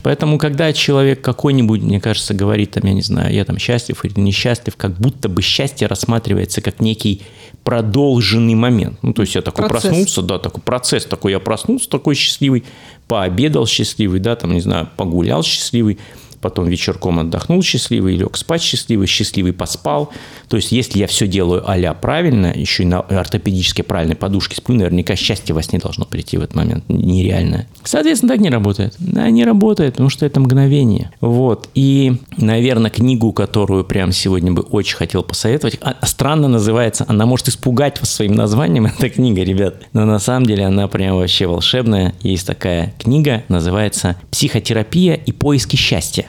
Поэтому, 0.04 0.36
когда 0.36 0.70
человек 0.74 1.22
какой-нибудь, 1.22 1.80
мне 1.80 1.98
кажется, 1.98 2.34
говорит, 2.34 2.72
там, 2.72 2.84
я 2.84 2.92
не 2.92 3.00
знаю, 3.00 3.32
я 3.32 3.42
там 3.46 3.56
счастлив 3.56 4.04
или 4.04 4.20
несчастлив, 4.20 4.76
как 4.76 4.98
будто 4.98 5.30
бы 5.30 5.40
счастье 5.40 5.86
рассматривается 5.86 6.60
как 6.60 6.80
некий 6.80 7.22
продолженный 7.62 8.54
момент. 8.54 8.98
Ну, 9.00 9.14
то 9.14 9.22
есть 9.22 9.34
я 9.34 9.40
такой 9.40 9.66
процесс. 9.66 9.90
проснулся, 9.90 10.20
да, 10.20 10.38
такой 10.38 10.62
процесс 10.62 11.06
такой, 11.06 11.32
я 11.32 11.40
проснулся 11.40 11.88
такой 11.88 12.16
счастливый, 12.16 12.64
пообедал 13.08 13.66
счастливый, 13.66 14.20
да, 14.20 14.36
там, 14.36 14.52
не 14.52 14.60
знаю, 14.60 14.90
погулял 14.94 15.42
счастливый, 15.42 15.98
потом 16.44 16.68
вечерком 16.68 17.20
отдохнул 17.20 17.62
счастливый, 17.62 18.16
лег 18.16 18.36
спать 18.36 18.60
счастливый, 18.60 19.06
счастливый 19.06 19.54
поспал. 19.54 20.12
То 20.50 20.56
есть, 20.56 20.72
если 20.72 20.98
я 20.98 21.06
все 21.06 21.26
делаю 21.26 21.64
а 21.66 21.94
правильно, 21.94 22.52
еще 22.54 22.82
и 22.82 22.86
на 22.86 23.00
ортопедически 23.00 23.80
правильной 23.80 24.14
подушке 24.14 24.56
сплю, 24.56 24.76
наверняка 24.76 25.16
счастье 25.16 25.54
во 25.54 25.62
сне 25.62 25.78
должно 25.78 26.04
прийти 26.04 26.36
в 26.36 26.42
этот 26.42 26.54
момент. 26.54 26.84
Нереальное. 26.88 27.66
Соответственно, 27.82 28.34
так 28.34 28.42
не 28.42 28.50
работает. 28.50 28.94
Да, 28.98 29.30
не 29.30 29.42
работает, 29.46 29.94
потому 29.94 30.10
что 30.10 30.26
это 30.26 30.38
мгновение. 30.38 31.12
Вот. 31.22 31.70
И, 31.74 32.18
наверное, 32.36 32.90
книгу, 32.90 33.32
которую 33.32 33.84
прямо 33.84 34.12
сегодня 34.12 34.52
бы 34.52 34.60
очень 34.60 34.96
хотел 34.96 35.22
посоветовать, 35.22 35.78
а, 35.80 35.96
странно 36.04 36.46
называется, 36.46 37.06
она 37.08 37.24
может 37.24 37.48
испугать 37.48 38.00
вас 38.00 38.10
своим 38.10 38.34
названием, 38.34 38.84
эта 38.98 39.08
книга, 39.08 39.42
ребят. 39.42 39.76
Но 39.94 40.04
на 40.04 40.18
самом 40.18 40.44
деле 40.44 40.66
она 40.66 40.88
прям 40.88 41.16
вообще 41.16 41.46
волшебная. 41.46 42.14
Есть 42.20 42.46
такая 42.46 42.92
книга, 42.98 43.44
называется 43.48 44.16
«Психотерапия 44.30 45.14
и 45.14 45.32
поиски 45.32 45.76
счастья». 45.76 46.26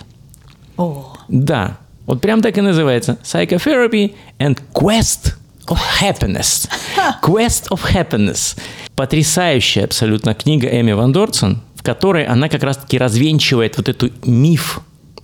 О. 0.77 1.13
Да, 1.27 1.77
вот 2.05 2.21
прям 2.21 2.41
так 2.41 2.57
и 2.57 2.61
называется. 2.61 3.17
Psychotherapy 3.23 4.13
and 4.39 4.59
Quest 4.73 5.33
of 5.67 5.79
Happiness. 6.01 6.69
Quest 7.21 7.69
of 7.69 7.81
Happiness. 7.91 8.57
Потрясающая 8.95 9.85
абсолютно 9.85 10.33
книга 10.33 10.67
Эми 10.67 10.91
Ван 10.91 11.11
Дорцен, 11.11 11.61
в 11.75 11.83
которой 11.83 12.25
она 12.25 12.49
как 12.49 12.63
раз-таки 12.63 12.97
развенчивает 12.97 13.77
вот 13.77 13.89
эту 13.89 14.11
миф 14.23 14.81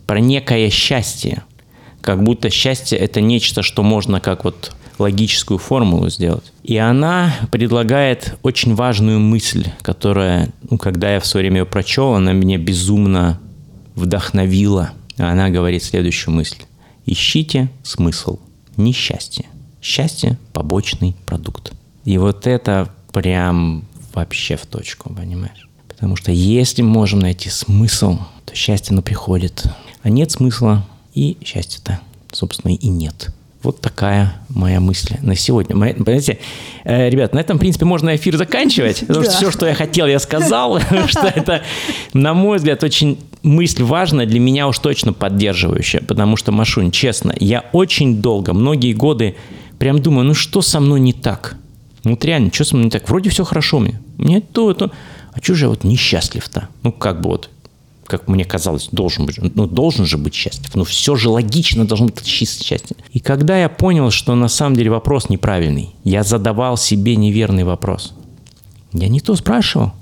про 0.07 0.19
некое 0.19 0.69
счастье. 0.69 1.43
Как 2.01 2.23
будто 2.23 2.49
счастье– 2.49 2.97
это 2.99 3.21
нечто, 3.21 3.61
что 3.61 3.83
можно 3.83 4.19
как 4.19 4.43
вот 4.43 4.71
логическую 4.97 5.59
формулу 5.59 6.09
сделать. 6.09 6.51
И 6.63 6.77
она 6.77 7.33
предлагает 7.51 8.35
очень 8.41 8.75
важную 8.75 9.19
мысль, 9.19 9.67
которая, 9.81 10.49
ну, 10.69 10.77
когда 10.77 11.13
я 11.13 11.19
в 11.19 11.25
свое 11.25 11.43
время 11.43 11.61
ее 11.61 11.65
прочел, 11.65 12.13
она 12.15 12.33
меня 12.33 12.57
безумно 12.57 13.39
вдохновила– 13.95 14.91
она 15.17 15.49
говорит 15.49 15.83
следующую 15.83 16.33
мысль. 16.33 16.63
Ищите 17.05 17.69
смысл, 17.83 18.39
не 18.77 18.93
счастье. 18.93 19.45
Счастье– 19.81 20.37
побочный 20.53 21.15
продукт. 21.25 21.73
И 22.05 22.17
вот 22.17 22.47
это 22.47 22.91
прям 23.11 23.85
вообще 24.13 24.55
в 24.55 24.65
точку, 24.65 25.13
понимаешь? 25.13 25.67
Потому 25.87 26.15
что 26.15 26.31
если 26.31 26.81
можем 26.81 27.19
найти 27.19 27.49
смысл, 27.49 28.19
то 28.45 28.55
счастье, 28.55 28.93
оно 28.93 29.01
приходит. 29.01 29.65
А 30.03 30.09
нет 30.09 30.31
смысла, 30.31 30.85
и 31.13 31.37
счастья-то, 31.43 31.99
собственно, 32.31 32.73
и 32.73 32.87
нет. 32.87 33.29
Вот 33.63 33.81
такая 33.81 34.33
моя 34.49 34.79
мысль 34.79 35.15
на 35.21 35.35
сегодня. 35.35 35.75
Понимаете, 35.75 36.39
э, 36.83 37.09
ребят, 37.09 37.33
на 37.33 37.39
этом, 37.39 37.57
в 37.57 37.59
принципе, 37.59 37.85
можно 37.85 38.15
эфир 38.15 38.35
заканчивать, 38.37 39.01
потому 39.01 39.23
что 39.23 39.33
все, 39.33 39.51
что 39.51 39.67
я 39.67 39.75
хотел, 39.75 40.07
я 40.07 40.19
сказал, 40.19 40.79
что 41.07 41.27
это, 41.27 41.61
на 42.13 42.33
мой 42.33 42.57
взгляд, 42.57 42.83
очень 42.83 43.19
мысль 43.43 43.83
важная, 43.83 44.25
для 44.25 44.39
меня 44.39 44.67
уж 44.67 44.79
точно 44.79 45.13
поддерживающая, 45.13 46.01
потому 46.01 46.37
что, 46.37 46.51
Машунь, 46.51 46.91
честно, 46.91 47.33
я 47.39 47.65
очень 47.71 48.21
долго, 48.21 48.53
многие 48.53 48.93
годы 48.93 49.35
прям 49.79 50.01
думаю, 50.01 50.25
ну 50.25 50.33
что 50.33 50.61
со 50.61 50.79
мной 50.79 50.99
не 50.99 51.13
так? 51.13 51.57
Вот 52.03 52.25
реально, 52.25 52.51
что 52.53 52.65
со 52.65 52.75
мной 52.75 52.85
не 52.85 52.91
так? 52.91 53.07
Вроде 53.09 53.29
все 53.29 53.43
хорошо 53.43 53.79
мне. 53.79 53.99
Мне 54.17 54.41
то, 54.41 54.73
то. 54.73 54.91
А 55.33 55.39
что 55.41 55.53
же 55.53 55.65
я 55.65 55.69
вот 55.69 55.83
несчастлив-то? 55.83 56.67
Ну, 56.83 56.91
как 56.91 57.21
бы 57.21 57.29
вот 57.29 57.49
как 58.11 58.27
мне 58.27 58.43
казалось, 58.43 58.89
должен 58.91 59.25
быть, 59.25 59.37
ну, 59.55 59.67
должен 59.67 60.05
же 60.05 60.17
быть 60.17 60.33
счастлив. 60.33 60.69
Ну, 60.75 60.83
все 60.83 61.15
же 61.15 61.29
логично 61.29 61.85
должно 61.85 62.07
быть 62.07 62.25
счастье. 62.25 62.97
И 63.13 63.21
когда 63.21 63.57
я 63.57 63.69
понял, 63.69 64.11
что 64.11 64.35
на 64.35 64.49
самом 64.49 64.75
деле 64.75 64.91
вопрос 64.91 65.29
неправильный, 65.29 65.95
я 66.03 66.23
задавал 66.23 66.75
себе 66.75 67.15
неверный 67.15 67.63
вопрос. 67.63 68.13
Я 68.91 69.07
не 69.07 69.21
то 69.21 69.33
спрашивал. 69.35 69.93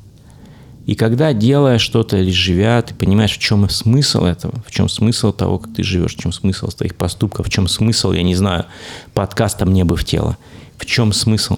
И 0.89 0.95
когда, 0.95 1.33
делая 1.33 1.77
что-то 1.77 2.17
или 2.17 2.31
живя, 2.31 2.81
ты 2.81 2.95
понимаешь, 2.95 3.33
в 3.35 3.39
чем 3.39 3.69
смысл 3.69 4.23
этого, 4.23 4.63
в 4.65 4.71
чем 4.71 4.89
смысл 4.89 5.31
того, 5.31 5.59
как 5.59 5.73
ты 5.75 5.83
живешь, 5.83 6.15
в 6.15 6.19
чем 6.19 6.31
смысл 6.31 6.67
твоих 6.69 6.95
поступков, 6.95 7.47
в 7.47 7.49
чем 7.49 7.67
смысл, 7.67 8.11
я 8.11 8.23
не 8.23 8.35
знаю, 8.35 8.65
подкаста 9.13 9.65
«Мне 9.65 9.83
бы 9.83 9.95
в 9.95 10.03
тело», 10.03 10.37
в 10.77 10.85
чем 10.85 11.13
смысл, 11.13 11.57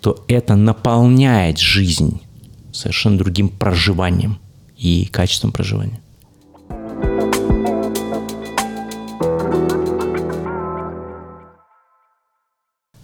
то 0.00 0.24
это 0.28 0.54
наполняет 0.54 1.58
жизнь 1.58 2.20
совершенно 2.72 3.18
другим 3.18 3.48
проживанием– 3.48 4.38
и 4.78 5.06
качеством 5.06 5.52
проживания. 5.52 6.00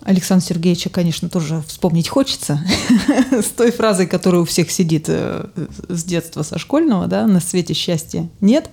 Александра 0.05 0.47
Сергеевича, 0.47 0.91
конечно, 0.91 1.29
тоже 1.29 1.63
вспомнить 1.67 2.09
хочется. 2.09 2.61
с 3.33 3.47
той 3.47 3.73
фразой, 3.73 4.07
которая 4.07 4.43
у 4.43 4.45
всех 4.45 4.71
сидит 4.71 5.07
э, 5.09 5.47
с 5.89 6.05
детства, 6.05 6.43
со 6.43 6.59
школьного, 6.59 7.07
да, 7.07 7.27
на 7.27 7.41
свете 7.41 7.75
счастья 7.75 8.29
нет, 8.41 8.71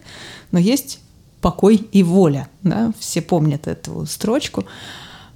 но 0.51 0.59
есть 0.59 0.99
покой 1.41 1.77
и 1.91 2.03
воля. 2.03 2.49
Да? 2.63 2.91
Все 2.99 3.21
помнят 3.21 3.67
эту 3.67 4.05
строчку. 4.05 4.65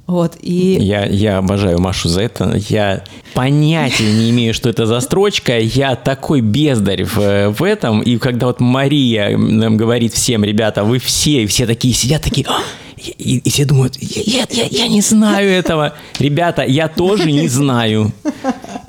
Вот, 0.07 0.37
и... 0.39 0.77
я, 0.79 1.03
я 1.05 1.39
обожаю 1.39 1.79
Машу 1.79 2.09
за 2.09 2.21
это. 2.21 2.55
Я 2.69 3.03
понятия 3.33 4.11
не 4.11 4.29
имею, 4.29 4.53
что 4.53 4.69
это 4.69 4.85
за 4.85 4.99
строчка. 4.99 5.57
Я 5.57 5.95
такой 5.95 6.41
бездарь 6.41 7.05
в, 7.05 7.49
в 7.49 7.63
этом. 7.63 8.01
И 8.01 8.17
когда 8.17 8.47
вот 8.47 8.59
Мария 8.59 9.35
нам 9.35 9.77
говорит 9.77 10.13
всем, 10.13 10.43
ребята, 10.43 10.83
вы 10.83 10.99
все, 10.99 11.43
и 11.43 11.47
все 11.47 11.65
такие 11.65 11.93
сидят, 11.93 12.21
такие... 12.21 12.45
И, 13.07 13.37
и 13.37 13.49
все 13.49 13.65
думают, 13.65 13.97
я, 13.99 14.45
я, 14.49 14.65
я 14.69 14.87
не 14.87 15.01
знаю 15.01 15.49
этого. 15.49 15.93
Ребята, 16.19 16.63
я 16.63 16.87
тоже 16.87 17.31
не 17.31 17.47
знаю. 17.47 18.11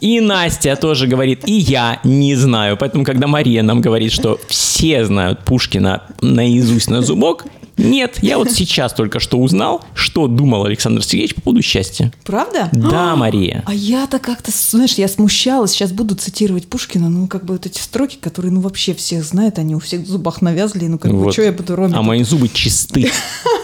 И 0.01 0.21
Настя 0.21 0.77
тоже 0.77 1.07
говорит, 1.07 1.49
и 1.49 1.53
я 1.53 2.01
не 2.05 2.35
знаю. 2.35 2.77
Поэтому, 2.77 3.05
когда 3.05 3.27
Мария 3.27 3.63
нам 3.63 3.81
говорит, 3.81 4.13
что 4.13 4.39
все 4.49 5.05
знают 5.05 5.45
Пушкина 5.45 6.03
наизусть 6.21 6.91
на 6.91 7.03
зубок, 7.03 7.47
нет, 7.77 8.19
я 8.23 8.39
вот 8.39 8.51
сейчас 8.51 8.95
только 8.95 9.21
что 9.21 9.39
узнал, 9.39 9.85
что 9.95 10.29
думал 10.29 10.65
Александр 10.65 11.05
Сергеевич 11.05 11.35
по 11.35 11.43
поводу 11.43 11.63
счастья. 11.63 12.13
Правда? 12.25 12.69
Да, 12.73 13.13
а, 13.13 13.17
Мария. 13.17 13.63
А 13.67 13.75
я-то 13.75 14.19
как-то, 14.19 14.51
знаешь, 14.51 14.95
я 14.95 15.09
смущалась. 15.09 15.73
Сейчас 15.73 15.93
буду 15.93 16.15
цитировать 16.15 16.69
Пушкина, 16.69 17.09
ну, 17.09 17.27
как 17.27 17.45
бы 17.45 17.55
вот 17.55 17.67
эти 17.67 17.79
строки, 17.79 18.17
которые, 18.17 18.53
ну, 18.53 18.61
вообще 18.61 18.95
всех 18.95 19.25
знают, 19.25 19.59
они 19.59 19.75
у 19.75 19.79
всех 19.79 20.01
в 20.03 20.07
зубах 20.07 20.41
навязли, 20.41 20.87
ну, 20.87 20.99
как 20.99 21.13
бы, 21.13 21.31
что 21.33 21.43
я 21.43 21.53
буду 21.53 21.77
робить? 21.77 21.97
А 21.97 22.03
мои 22.03 22.23
зубы 22.23 22.49
чисты. 22.49 23.11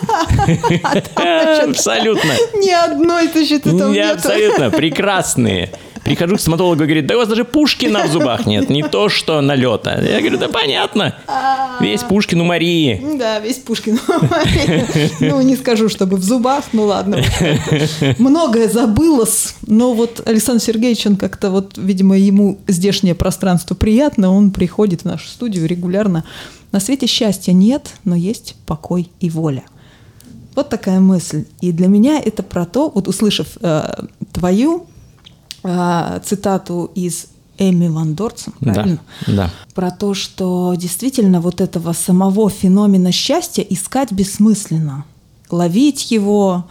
Абсолютно. 1.17 2.33
Ни 2.55 2.71
одной, 2.71 3.29
ты 3.29 3.47
считаешь, 3.47 3.79
там 3.79 4.17
Абсолютно, 4.17 4.71
прекрасные. 4.71 5.73
Прихожу 6.05 6.37
к 6.37 6.41
стоматологу 6.41 6.83
и 6.83 6.87
говорит, 6.87 7.07
да 7.07 7.15
у 7.15 7.19
вас 7.19 7.29
даже 7.29 7.45
Пушкина 7.45 8.07
в 8.07 8.11
зубах 8.11 8.47
нет, 8.47 8.71
не 8.71 8.83
то 8.83 9.09
что 9.09 9.41
налета. 9.41 10.01
Я 10.03 10.21
говорю, 10.21 10.39
да 10.39 10.49
понятно, 10.49 11.15
весь 11.81 12.03
Пушкин 12.03 12.41
у 12.41 12.45
Марии. 12.45 13.01
Да, 13.19 13.39
весь 13.39 13.59
Пушкин 13.59 14.01
у 14.09 14.27
Марии. 14.27 15.11
Ну, 15.21 15.41
не 15.43 15.57
скажу, 15.57 15.89
чтобы 15.89 16.17
в 16.17 16.23
зубах, 16.23 16.65
ну 16.73 16.87
ладно. 16.87 17.23
Многое 18.19 18.69
забылось, 18.69 19.55
но 19.67 19.95
вот 19.95 20.23
Александр 20.27 20.63
Сергеевич, 20.63 21.07
он 21.07 21.17
как-то 21.17 21.51
вот, 21.51 21.75
видимо, 21.77 22.19
ему 22.19 22.59
здешнее 22.67 23.15
пространство 23.15 23.75
приятно, 23.75 24.33
он 24.33 24.51
приходит 24.51 25.03
в 25.03 25.05
нашу 25.05 25.29
студию 25.29 25.67
регулярно. 25.67 26.25
На 26.73 26.81
свете 26.81 27.07
счастья 27.07 27.53
нет, 27.53 27.91
но 28.05 28.17
есть 28.17 28.57
покой 28.67 29.11
и 29.21 29.31
воля. 29.31 29.63
Вот 30.55 30.69
такая 30.69 31.01
мысль. 31.01 31.45
И 31.61 31.73
для 31.73 31.87
меня 31.87 32.21
это 32.23 32.43
про 32.43 32.67
то, 32.67 32.91
вот 32.91 33.09
услышав 33.09 33.47
э, 33.61 34.05
твою 34.33 34.87
э, 35.63 36.21
цитату 36.25 36.91
из 36.95 37.27
Эми 37.59 37.89
Ван 37.89 38.15
Дорцен, 38.15 38.53
правильно? 38.61 39.01
Да, 39.27 39.33
да. 39.33 39.51
Про 39.75 39.91
то, 39.91 40.15
что 40.15 40.75
действительно 40.77 41.41
вот 41.41 41.61
этого 41.61 41.93
самого 41.93 42.51
феномена 42.51 43.13
счастья 43.13 43.63
искать 43.63 44.13
бессмысленно. 44.13 45.05
Ловить 45.51 46.11
его, 46.11 46.65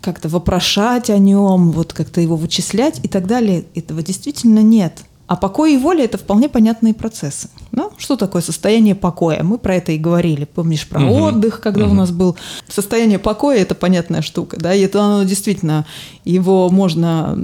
как-то 0.00 0.28
вопрошать 0.28 1.10
о 1.10 1.18
нем, 1.18 1.70
вот 1.70 1.92
как-то 1.92 2.20
его 2.20 2.36
вычислять 2.36 3.00
и 3.02 3.08
так 3.08 3.26
далее. 3.26 3.64
Этого 3.74 4.02
действительно 4.02 4.60
нет. 4.60 5.02
А 5.32 5.36
покой 5.36 5.76
и 5.76 5.78
воля– 5.78 6.04
это 6.04 6.18
вполне 6.18 6.50
понятные 6.50 6.92
процессы. 6.92 7.48
Да? 7.72 7.88
Что 7.96 8.16
такое 8.16 8.42
состояние 8.42 8.94
покоя? 8.94 9.42
Мы 9.42 9.56
про 9.56 9.76
это 9.76 9.92
и 9.92 9.96
говорили. 9.96 10.44
Помнишь 10.44 10.86
про 10.86 11.02
угу. 11.02 11.22
отдых, 11.22 11.62
когда 11.62 11.86
угу. 11.86 11.92
у 11.92 11.94
нас 11.94 12.10
был 12.10 12.36
состояние 12.68 13.18
покоя– 13.18 13.56
это 13.60 13.74
понятная 13.74 14.20
штука. 14.20 14.58
Да? 14.60 14.74
И 14.74 14.82
это 14.82 15.02
оно 15.02 15.24
действительно, 15.24 15.86
его 16.26 16.68
можно 16.68 17.38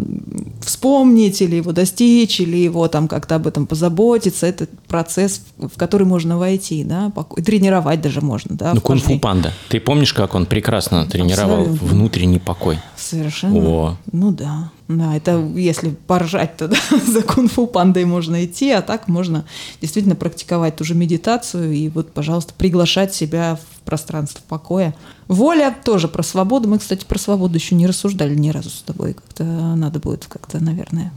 вспомнить 0.61 1.41
или 1.41 1.57
его 1.57 1.73
достичь, 1.73 2.41
или 2.41 2.59
его 2.59 2.89
там 2.89 3.09
как-то 3.09 3.37
об 3.37 3.47
этом 3.47 3.67
позаботиться. 3.67 4.47
Это 4.47 4.67
процесс, 4.87 5.41
в 5.57 5.79
который 5.79 6.07
можно 6.07 6.37
войти, 6.37 6.85
да? 6.85 7.11
покой. 7.15 7.43
тренировать 7.43 8.03
даже 8.03 8.21
можно. 8.21 8.55
Да? 8.55 8.75
Ну, 8.75 8.83
кунг-фу 8.83 9.19
панда. 9.19 9.55
Ты 9.71 9.81
помнишь, 9.81 10.13
как 10.13 10.35
он 10.35 10.45
прекрасно 10.45 11.07
тренировал 11.07 11.61
Абсолютно. 11.61 11.89
внутренний 11.89 12.39
покой? 12.39 12.79
Совершенно. 12.99 13.59
О. 13.59 13.97
Ну 14.13 14.31
да. 14.31 14.73
Да, 14.89 15.15
это 15.15 15.39
если 15.55 15.91
поржать, 15.91 16.57
то 16.57 16.69
да, 16.69 16.77
за 17.07 17.23
кунг-фу 17.23 17.67
пандой 17.67 18.07
можно 18.07 18.45
идти, 18.45 18.71
а 18.71 18.81
так 18.81 19.07
можно 19.07 19.45
действительно 19.83 20.17
практиковать 20.17 20.77
ту 20.77 20.85
же 20.85 20.95
медитацию 20.95 21.73
и 21.73 21.89
вот, 21.91 22.13
пожалуйста, 22.13 22.55
приглашать 22.57 23.15
себя 23.15 23.57
в 23.57 23.81
пространство 23.83 24.41
покоя. 24.49 24.95
Воля 25.29 25.77
тоже 25.85 26.09
про 26.09 26.23
свободу. 26.23 26.69
Мы, 26.69 26.79
кстати, 26.79 27.05
про 27.05 27.19
свободу 27.19 27.55
еще 27.55 27.75
не 27.75 27.87
рассуждали 27.87 28.35
ни 28.35 28.49
разу 28.49 28.71
с 28.71 28.81
тобой. 28.81 29.13
Как-то 29.13 29.45
надо 29.45 29.99
будет 29.99 30.25
как-то, 30.27 30.63
наверное, 30.63 31.13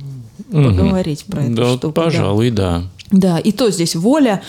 поговорить 0.51 1.23
про 1.25 1.43
это. 1.43 1.55
Да, 1.55 1.77
штуку, 1.77 1.93
пожалуй, 1.93 2.51
да. 2.51 2.83
Да, 3.09 3.39
и 3.39 3.51
то 3.51 3.71
здесь 3.71 3.95
воля 3.95 4.41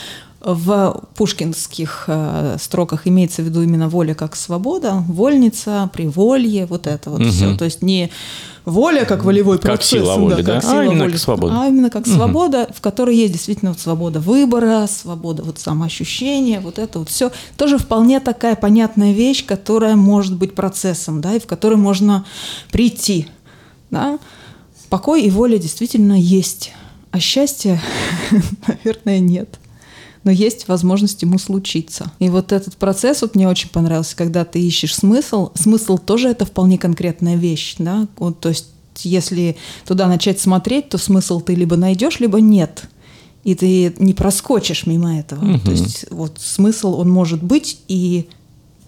в 0.45 1.05
пушкинских 1.15 2.05
э, 2.09 2.57
строках 2.61 3.07
имеется 3.07 3.43
в 3.43 3.45
виду 3.45 3.63
именно 3.63 3.89
воля 3.89 4.15
как 4.15 4.35
свобода, 4.35 5.05
вольница, 5.09 5.89
приволье, 5.93 6.67
вот 6.67 6.87
это 6.87 7.11
вот 7.11 7.21
угу. 7.21 7.29
все. 7.29 7.57
То 7.57 7.65
есть 7.65 7.83
не 7.83 8.11
воля 8.65 9.05
как 9.05 9.25
волевой 9.25 9.59
как 9.59 9.67
процесс, 9.67 9.89
сила 9.89 10.17
воли, 10.17 10.43
да, 10.43 10.55
как 10.55 10.65
а 10.65 10.67
сила 10.67 10.83
именно 10.85 11.05
воли, 11.05 11.13
как 11.13 11.21
свобода. 11.21 11.61
а 11.61 11.69
именно 11.69 11.91
как 11.91 12.07
угу. 12.07 12.11
свобода, 12.11 12.69
в 12.75 12.81
которой 12.81 13.17
есть 13.17 13.33
действительно 13.33 13.71
вот 13.71 13.81
свобода 13.81 14.19
выбора, 14.19 14.87
свобода 14.89 15.45
вот 15.45 15.59
самоощущения, 15.59 16.61
вот 16.61 16.79
это 16.79 16.99
вот 16.99 17.09
все 17.09 17.31
тоже 17.57 17.79
вполне 17.79 18.19
такая 18.19 18.57
понятная 18.57 19.13
вещь, 19.13 19.47
которая 19.47 19.95
может 19.95 20.37
быть 20.37 20.55
процессом, 20.55 21.21
да, 21.21 21.35
и 21.35 21.41
в 21.41 21.47
которой 21.47 21.77
можно 21.77 22.25
прийти, 22.73 23.29
да. 23.91 24.19
Покой 24.89 25.23
и 25.23 25.31
воля 25.31 25.57
действительно 25.57 26.21
есть, 26.21 26.73
а 27.13 27.21
счастья, 27.21 27.81
наверное, 28.67 29.21
нет 29.21 29.59
но 30.25 30.31
есть 30.31 30.69
возможность 30.69 31.23
ему 31.23 31.39
случиться. 31.39 32.13
И 32.19 32.29
вот 32.29 32.53
этот 32.53 32.77
процесс 32.77 33.23
вот 33.23 33.35
мне 33.35 33.49
очень 33.49 33.71
понравился, 33.71 34.17
когда 34.17 34.45
ты 34.45 34.61
ищешь 34.61 34.95
смысл. 34.95 35.51
Смысл 35.55 35.99
тоже 35.99 36.29
это 36.29 36.45
вполне 36.45 36.79
конкретная 36.79 37.37
вещь, 37.37 37.77
да, 37.79 38.07
вот, 38.17 38.41
то 38.41 38.51
есть 38.51 38.67
если 39.01 39.57
туда 39.87 40.07
начать 40.07 40.41
смотреть, 40.41 40.91
то 40.91 40.99
смысл 40.99 41.41
ты 41.41 41.55
либо 41.55 41.77
найдешь, 41.77 42.21
либо 42.21 42.41
нет. 42.41 42.85
И 43.43 43.55
ты 43.55 43.95
не 43.99 44.15
проскочишь 44.15 44.87
мимо 44.87 45.19
этого. 45.19 45.45
Угу. 45.45 45.61
То 45.61 45.71
есть 45.73 46.07
вот 46.11 46.39
смысл 46.39 46.95
он 46.95 47.11
может 47.11 47.43
быть, 47.43 47.81
и 47.89 48.29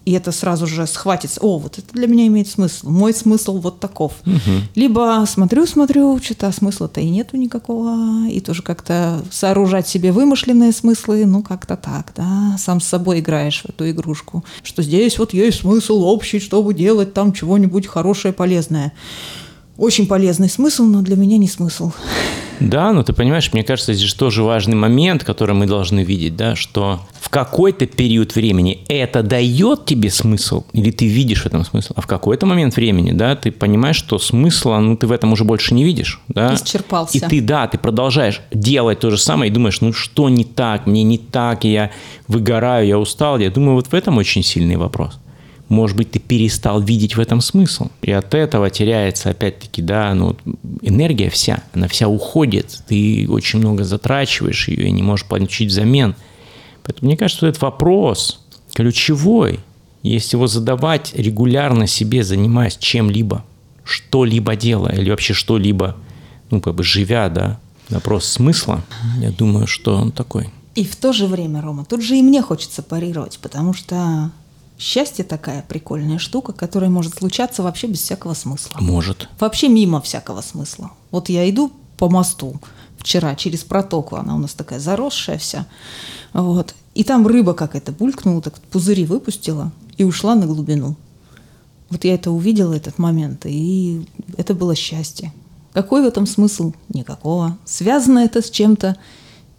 и 0.05 0.11
это 0.11 0.31
сразу 0.31 0.67
же 0.67 0.85
схватится. 0.85 1.41
О, 1.41 1.57
вот 1.57 1.79
это 1.79 1.91
для 1.93 2.07
меня 2.07 2.27
имеет 2.27 2.47
смысл. 2.47 2.89
Мой 2.89 3.13
смысл 3.13 3.57
вот 3.57 3.79
таков. 3.79 4.13
Угу. 4.25 4.51
Либо 4.75 5.25
смотрю, 5.27 5.65
смотрю, 5.65 6.19
что-то 6.21 6.51
смысла-то 6.51 7.01
и 7.01 7.09
нету 7.09 7.37
никакого, 7.37 8.27
и 8.29 8.39
тоже 8.39 8.61
как-то 8.61 9.23
сооружать 9.31 9.87
себе 9.87 10.11
вымышленные 10.11 10.71
смыслы, 10.71 11.25
ну 11.25 11.41
как-то 11.41 11.75
так, 11.75 12.13
да, 12.15 12.55
сам 12.59 12.79
с 12.79 12.85
собой 12.85 13.19
играешь 13.19 13.63
в 13.63 13.69
эту 13.69 13.89
игрушку, 13.89 14.45
что 14.63 14.83
здесь 14.83 15.17
вот 15.17 15.33
есть 15.33 15.61
смысл 15.61 16.03
общий, 16.03 16.39
чтобы 16.39 16.73
делать 16.75 17.13
там 17.13 17.33
чего-нибудь 17.33 17.87
хорошее, 17.87 18.33
полезное. 18.33 18.93
Очень 19.77 20.07
полезный 20.07 20.49
смысл, 20.49 20.83
но 20.83 21.01
для 21.01 21.17
меня 21.17 21.37
не 21.37 21.49
смысл. 21.49 21.91
Да, 22.59 22.93
но 22.93 23.03
ты 23.03 23.13
понимаешь, 23.13 23.51
мне 23.53 23.63
кажется, 23.63 23.93
здесь 23.93 24.13
тоже 24.13 24.43
важный 24.43 24.75
момент, 24.75 25.23
который 25.23 25.55
мы 25.55 25.65
должны 25.65 26.03
видеть, 26.03 26.35
да, 26.35 26.55
что 26.55 26.99
в 27.19 27.29
какой-то 27.29 27.85
период 27.85 28.35
времени 28.35 28.85
это 28.87 29.23
дает 29.23 29.85
тебе 29.85 30.09
смысл, 30.09 30.63
или 30.73 30.91
ты 30.91 31.07
видишь 31.07 31.43
в 31.43 31.45
этом 31.47 31.65
смысл, 31.65 31.93
а 31.95 32.01
в 32.01 32.07
какой-то 32.07 32.45
момент 32.45 32.75
времени, 32.75 33.11
да, 33.11 33.35
ты 33.35 33.51
понимаешь, 33.51 33.95
что 33.95 34.19
смысла, 34.19 34.79
ну, 34.79 34.95
ты 34.95 35.07
в 35.07 35.11
этом 35.11 35.33
уже 35.33 35.43
больше 35.43 35.73
не 35.73 35.83
видишь, 35.83 36.21
да. 36.27 36.53
Исчерпался. 36.55 37.17
И 37.17 37.19
ты, 37.19 37.41
да, 37.41 37.67
ты 37.67 37.77
продолжаешь 37.77 38.41
делать 38.51 38.99
то 38.99 39.09
же 39.09 39.17
самое 39.17 39.51
и 39.51 39.53
думаешь, 39.53 39.81
ну, 39.81 39.91
что 39.93 40.29
не 40.29 40.45
так, 40.45 40.85
мне 40.85 41.03
не 41.03 41.17
так, 41.17 41.63
я 41.63 41.91
выгораю, 42.27 42.87
я 42.87 42.99
устал. 42.99 43.39
Я 43.39 43.49
думаю, 43.49 43.75
вот 43.75 43.87
в 43.87 43.93
этом 43.93 44.17
очень 44.17 44.43
сильный 44.43 44.75
вопрос 44.75 45.19
может 45.67 45.97
быть, 45.97 46.11
ты 46.11 46.19
перестал 46.19 46.81
видеть 46.81 47.15
в 47.15 47.19
этом 47.19 47.41
смысл. 47.41 47.89
И 48.01 48.11
от 48.11 48.33
этого 48.33 48.69
теряется, 48.69 49.31
опять-таки, 49.31 49.81
да, 49.81 50.13
ну, 50.13 50.35
энергия 50.81 51.29
вся, 51.29 51.63
она 51.73 51.87
вся 51.87 52.07
уходит, 52.07 52.83
ты 52.87 53.25
очень 53.29 53.59
много 53.59 53.83
затрачиваешь 53.83 54.67
ее 54.67 54.87
и 54.87 54.91
не 54.91 55.01
можешь 55.01 55.25
получить 55.25 55.69
взамен. 55.69 56.15
Поэтому 56.83 57.07
мне 57.07 57.17
кажется, 57.17 57.37
что 57.37 57.47
этот 57.47 57.61
вопрос 57.61 58.41
ключевой, 58.73 59.59
если 60.03 60.35
его 60.35 60.45
задавать 60.45 61.13
регулярно 61.15 61.87
себе, 61.87 62.23
занимаясь 62.23 62.77
чем-либо, 62.77 63.43
что-либо 63.83 64.55
делая, 64.55 64.95
или 64.95 65.09
вообще 65.09 65.33
что-либо, 65.33 65.95
ну, 66.51 66.61
как 66.61 66.75
бы 66.75 66.83
живя, 66.83 67.29
да, 67.29 67.59
вопрос 67.89 68.25
смысла, 68.25 68.83
я 69.19 69.31
думаю, 69.31 69.65
что 69.65 69.95
он 69.95 70.11
такой. 70.11 70.49
И 70.75 70.83
в 70.83 70.95
то 70.95 71.13
же 71.13 71.25
время, 71.25 71.61
Рома, 71.61 71.85
тут 71.85 72.03
же 72.03 72.17
и 72.17 72.21
мне 72.21 72.41
хочется 72.41 72.83
парировать, 72.83 73.39
потому 73.41 73.73
что 73.73 74.31
Счастье 74.77 75.23
такая 75.23 75.63
прикольная 75.67 76.19
штука, 76.19 76.51
которая 76.51 76.89
может 76.89 77.15
случаться 77.15 77.63
вообще 77.63 77.87
без 77.87 78.01
всякого 78.01 78.33
смысла. 78.33 78.77
Может. 78.81 79.29
Вообще 79.39 79.69
мимо 79.69 80.01
всякого 80.01 80.41
смысла. 80.41 80.91
Вот 81.11 81.29
я 81.29 81.49
иду 81.49 81.71
по 81.97 82.09
мосту 82.09 82.59
вчера 82.97 83.35
через 83.35 83.63
протоку, 83.63 84.17
она 84.17 84.35
у 84.35 84.39
нас 84.39 84.53
такая 84.53 84.79
заросшая 84.79 85.37
вся, 85.37 85.67
вот, 86.33 86.73
и 86.95 87.03
там 87.03 87.25
рыба 87.27 87.53
какая-то 87.53 87.91
булькнула, 87.91 88.41
так 88.41 88.59
пузыри 88.59 89.05
выпустила 89.05 89.71
и 89.97 90.03
ушла 90.03 90.35
на 90.35 90.47
глубину. 90.47 90.95
Вот 91.89 92.03
я 92.03 92.15
это 92.15 92.31
увидела, 92.31 92.73
этот 92.73 92.97
момент, 92.97 93.45
и 93.45 94.05
это 94.37 94.55
было 94.55 94.75
счастье. 94.75 95.31
Какой 95.71 96.01
в 96.01 96.07
этом 96.07 96.25
смысл? 96.25 96.73
Никакого. 96.89 97.57
Связано 97.63 98.19
это 98.19 98.41
с 98.41 98.49
чем-то? 98.49 98.97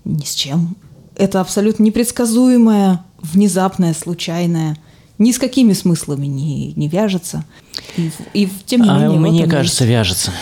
Ни 0.05 0.24
с 0.24 0.35
чем. 0.35 0.76
Это 1.14 1.40
абсолютно 1.40 1.85
непредсказуемое, 1.85 3.05
внезапное, 3.22 3.94
случайное– 3.94 4.76
ни 5.18 5.33
с 5.33 5.38
какими 5.38 5.72
смыслами 5.72 6.26
не, 6.26 6.72
не 6.74 6.88
вяжется. 6.88 7.44
И, 7.96 8.11
и 8.35 8.48
тем 8.66 8.83
не 8.83 8.90
а 8.90 8.98
менее... 8.98 9.18
Мне 9.18 9.42
вот 9.42 9.50
кажется, 9.50 9.85
есть. 9.85 9.92
вяжется. 9.92 10.33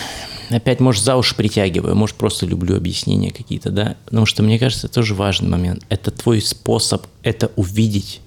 Опять, 0.49 0.79
может, 0.79 1.03
за 1.03 1.15
уши 1.15 1.35
притягиваю, 1.35 1.95
может, 1.95 2.15
просто 2.17 2.45
люблю 2.45 2.75
объяснения 2.75 3.31
какие-то, 3.31 3.71
да? 3.71 3.95
Потому 4.05 4.25
что, 4.25 4.43
мне 4.43 4.59
кажется, 4.59 4.87
это 4.87 4.95
тоже 4.95 5.15
важный 5.15 5.49
момент. 5.49 5.83
Это 5.89 6.11
твой 6.11 6.41
способ 6.41 7.07
это 7.23 7.51
увидеть 7.55 8.21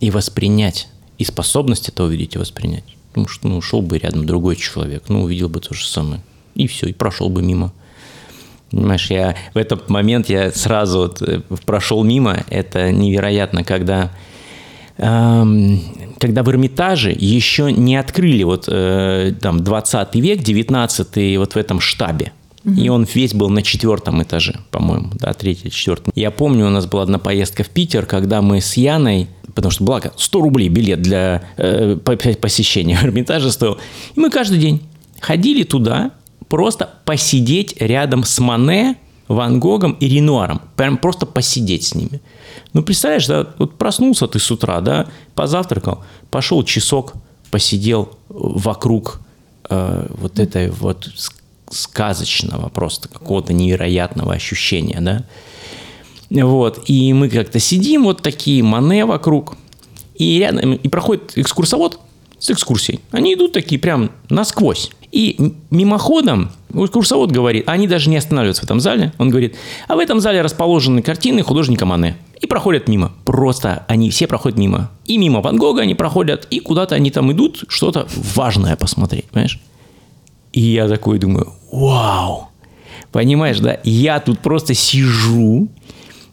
и 0.00 0.10
воспринять. 0.10 0.88
И 1.18 1.24
способность 1.24 1.88
это 1.88 2.04
увидеть 2.04 2.34
и 2.34 2.38
воспринять. 2.38 2.84
Потому 3.10 3.28
что, 3.28 3.48
ну, 3.48 3.60
шел 3.60 3.80
бы 3.80 3.98
рядом 3.98 4.26
другой 4.26 4.56
человек, 4.56 5.04
ну, 5.08 5.22
увидел 5.22 5.48
бы 5.48 5.60
то 5.60 5.74
же 5.74 5.86
самое. 5.86 6.20
И 6.54 6.66
все, 6.66 6.88
и 6.88 6.92
прошел 6.92 7.28
бы 7.30 7.42
мимо. 7.42 7.72
Понимаешь, 8.70 9.10
я 9.10 9.36
в 9.54 9.58
этот 9.58 9.88
момент 9.90 10.28
я 10.30 10.50
сразу 10.50 11.00
вот 11.00 11.22
э, 11.22 11.40
прошел 11.66 12.04
мимо. 12.04 12.42
Это 12.48 12.90
невероятно, 12.90 13.64
когда 13.64 14.10
когда 14.96 16.42
в 16.42 16.50
Эрмитаже 16.50 17.14
еще 17.18 17.72
не 17.72 17.96
открыли 17.96 18.42
вот 18.42 18.64
э, 18.68 19.32
там 19.40 19.64
20 19.64 20.14
век, 20.16 20.42
19 20.42 21.38
вот 21.38 21.54
в 21.54 21.56
этом 21.56 21.80
штабе. 21.80 22.32
И 22.64 22.88
он 22.88 23.06
весь 23.12 23.34
был 23.34 23.50
на 23.50 23.62
четвертом 23.62 24.22
этаже, 24.22 24.60
по-моему, 24.70 25.10
да, 25.14 25.32
третий, 25.32 25.68
четвертый. 25.70 26.12
Я 26.14 26.30
помню, 26.30 26.66
у 26.66 26.70
нас 26.70 26.86
была 26.86 27.02
одна 27.02 27.18
поездка 27.18 27.64
в 27.64 27.68
Питер, 27.70 28.06
когда 28.06 28.40
мы 28.40 28.60
с 28.60 28.76
Яной, 28.76 29.26
потому 29.54 29.72
что 29.72 29.82
благо 29.82 30.12
100 30.16 30.40
рублей 30.40 30.68
билет 30.68 31.02
для 31.02 31.42
э, 31.56 31.96
посещения 31.96 32.98
Эрмитажа 33.02 33.50
стоил, 33.50 33.78
и 34.14 34.20
мы 34.20 34.30
каждый 34.30 34.58
день 34.58 34.80
ходили 35.20 35.64
туда, 35.64 36.12
просто 36.48 36.90
посидеть 37.04 37.74
рядом 37.80 38.22
с 38.22 38.38
Мане, 38.38 38.96
Ван 39.34 39.60
Гогом 39.60 39.92
и 39.92 40.08
Ренуаром. 40.08 40.60
Прям 40.76 40.98
просто 40.98 41.26
посидеть 41.26 41.84
с 41.84 41.94
ними. 41.94 42.20
Ну, 42.72 42.82
представляешь, 42.82 43.26
да, 43.26 43.48
вот 43.58 43.78
проснулся 43.78 44.26
ты 44.26 44.38
с 44.38 44.50
утра, 44.50 44.80
да, 44.80 45.06
позавтракал, 45.34 46.04
пошел 46.30 46.62
часок, 46.64 47.14
посидел 47.50 48.10
вокруг 48.28 49.20
э, 49.68 50.06
вот 50.10 50.38
этой 50.38 50.70
вот 50.70 51.08
сказочного 51.70 52.68
просто 52.68 53.08
какого-то 53.08 53.52
невероятного 53.52 54.34
ощущения, 54.34 55.00
да. 55.00 55.24
Вот, 56.30 56.84
и 56.86 57.12
мы 57.12 57.28
как-то 57.28 57.58
сидим 57.58 58.04
вот 58.04 58.22
такие, 58.22 58.62
мане 58.62 59.04
вокруг, 59.04 59.56
и 60.14 60.38
рядом, 60.38 60.74
и 60.74 60.88
проходит 60.88 61.32
экскурсовод 61.36 62.00
с 62.38 62.50
экскурсией. 62.50 63.00
Они 63.10 63.34
идут 63.34 63.52
такие 63.52 63.78
прям 63.78 64.10
насквозь. 64.30 64.90
И 65.12 65.54
мимоходом 65.70 66.50
экскурсовод 66.72 67.30
говорит, 67.30 67.68
они 67.68 67.86
даже 67.86 68.08
не 68.08 68.16
останавливаются 68.16 68.62
в 68.62 68.64
этом 68.64 68.80
зале, 68.80 69.12
он 69.18 69.28
говорит, 69.28 69.56
а 69.86 69.94
в 69.94 69.98
этом 69.98 70.20
зале 70.20 70.40
расположены 70.40 71.02
картины 71.02 71.42
художника 71.42 71.84
Мане. 71.84 72.16
И 72.40 72.46
проходят 72.46 72.88
мимо. 72.88 73.12
Просто 73.24 73.84
они 73.88 74.08
все 74.10 74.26
проходят 74.26 74.58
мимо. 74.58 74.90
И 75.04 75.18
мимо 75.18 75.42
Ван 75.42 75.58
Гога 75.58 75.82
они 75.82 75.94
проходят, 75.94 76.46
и 76.50 76.60
куда-то 76.60 76.94
они 76.94 77.10
там 77.10 77.30
идут, 77.30 77.64
что-то 77.68 78.08
важное 78.34 78.74
посмотреть, 78.74 79.26
понимаешь? 79.26 79.60
И 80.54 80.60
я 80.60 80.88
такой 80.88 81.18
думаю, 81.18 81.52
вау, 81.70 82.48
понимаешь, 83.12 83.60
да? 83.60 83.78
Я 83.84 84.18
тут 84.18 84.38
просто 84.38 84.72
сижу, 84.72 85.68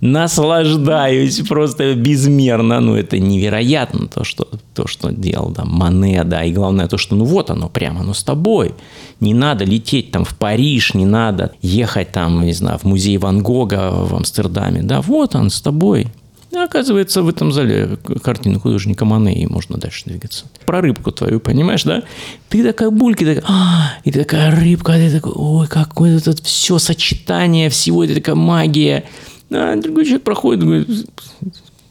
наслаждаюсь 0.02 1.40
просто 1.48 1.94
безмерно. 1.96 2.80
Ну, 2.80 2.96
это 2.96 3.20
невероятно, 3.20 4.08
то, 4.08 4.24
что, 4.24 4.48
то, 4.74 4.88
что 4.88 5.12
делал 5.12 5.54
там 5.54 5.70
Мане, 5.70 6.24
да, 6.24 6.44
и 6.44 6.52
главное 6.52 6.88
то, 6.88 6.98
что 6.98 7.16
ну 7.16 7.26
вот 7.26 7.50
оно 7.50 7.70
прямо, 7.70 8.02
оно 8.02 8.14
с 8.14 8.24
тобой. 8.24 8.74
Не 9.20 9.34
надо 9.34 9.66
лететь 9.66 10.12
там 10.12 10.24
в 10.24 10.36
Париж, 10.38 10.94
не 10.94 11.06
надо 11.06 11.52
ехать 11.62 12.12
там, 12.12 12.44
не 12.46 12.54
знаю, 12.54 12.80
в 12.80 12.86
музей 12.86 13.18
Ван 13.18 13.42
Гога 13.42 13.92
в 13.92 14.16
Амстердаме. 14.16 14.82
Да, 14.82 15.02
вот 15.02 15.36
он 15.36 15.50
с 15.50 15.62
тобой. 15.62 16.08
А 16.56 16.64
оказывается, 16.64 17.22
в 17.22 17.30
этом 17.30 17.52
зале 17.52 17.98
картины 18.24 18.60
художника 18.60 19.06
Мане, 19.06 19.40
и 19.40 19.46
можно 19.46 19.78
дальше 19.78 20.06
двигаться. 20.06 20.46
Про 20.66 20.82
рыбку 20.82 21.12
твою, 21.12 21.40
понимаешь, 21.40 21.84
да? 21.84 22.02
Ты 22.48 22.64
такая 22.64 22.90
бульки, 22.90 23.24
такая, 23.24 23.44
а, 23.48 23.94
и 24.04 24.12
ты 24.12 24.20
такая 24.20 24.56
рыбка, 24.56 24.94
ты 24.94 25.12
такой, 25.12 25.34
ой, 25.36 25.68
какое 25.68 26.20
тут 26.20 26.40
все 26.40 26.80
сочетание 26.80 27.70
всего, 27.70 28.04
это 28.04 28.16
такая 28.16 28.36
магия. 28.36 29.06
А 29.52 29.76
другой 29.76 30.06
человек 30.06 30.24
проходит, 30.24 30.64
говорит, 30.64 31.10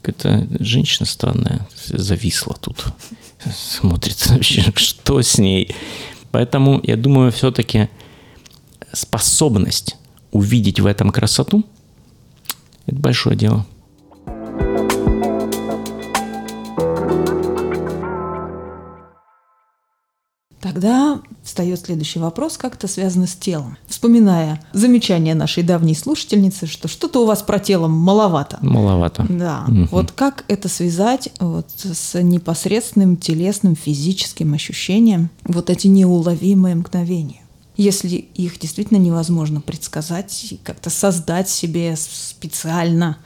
какая-то 0.01 0.47
женщина 0.63 1.05
странная, 1.05 1.67
зависла 1.85 2.55
тут, 2.59 2.85
смотрит 3.53 4.27
вообще, 4.27 4.71
что 4.75 5.21
с 5.21 5.37
ней. 5.37 5.75
Поэтому 6.31 6.79
я 6.83 6.95
думаю, 6.95 7.31
все-таки 7.31 7.89
способность 8.93 9.97
увидеть 10.31 10.79
в 10.79 10.85
этом 10.85 11.11
красоту– 11.11 11.65
это 12.85 12.99
большое 12.99 13.35
дело. 13.35 13.65
Тогда 20.61 21.21
встает 21.41 21.79
следующий 21.79 22.19
вопрос, 22.19 22.57
как 22.57 22.75
это 22.75 22.87
связано 22.87 23.27
с 23.27 23.35
телом. 23.35 23.77
Вспоминая 23.87 24.61
замечание 24.73 25.33
нашей 25.33 25.63
давней 25.63 25.95
слушательницы, 25.95 26.67
что 26.67 26.87
что-то 26.87 27.23
у 27.23 27.25
вас 27.25 27.41
про 27.41 27.59
тело 27.59 27.87
маловато. 27.87 28.57
Маловато. 28.61 29.25
Да. 29.29 29.63
Угу. 29.67 29.87
Вот 29.91 30.11
как 30.11 30.43
это 30.49 30.67
связать 30.67 31.29
вот 31.39 31.69
с 31.75 32.21
непосредственным 32.21 33.15
телесным 33.15 33.75
физическим 33.75 34.53
ощущением, 34.53 35.29
вот 35.45 35.69
эти 35.69 35.87
неуловимые 35.87 36.75
мгновения? 36.75 37.41
Если 37.77 38.09
их 38.09 38.59
действительно 38.59 38.97
невозможно 38.97 39.61
предсказать, 39.61 40.55
как-то 40.63 40.89
создать 40.89 41.47
себе 41.47 41.95
специально, 41.95 43.17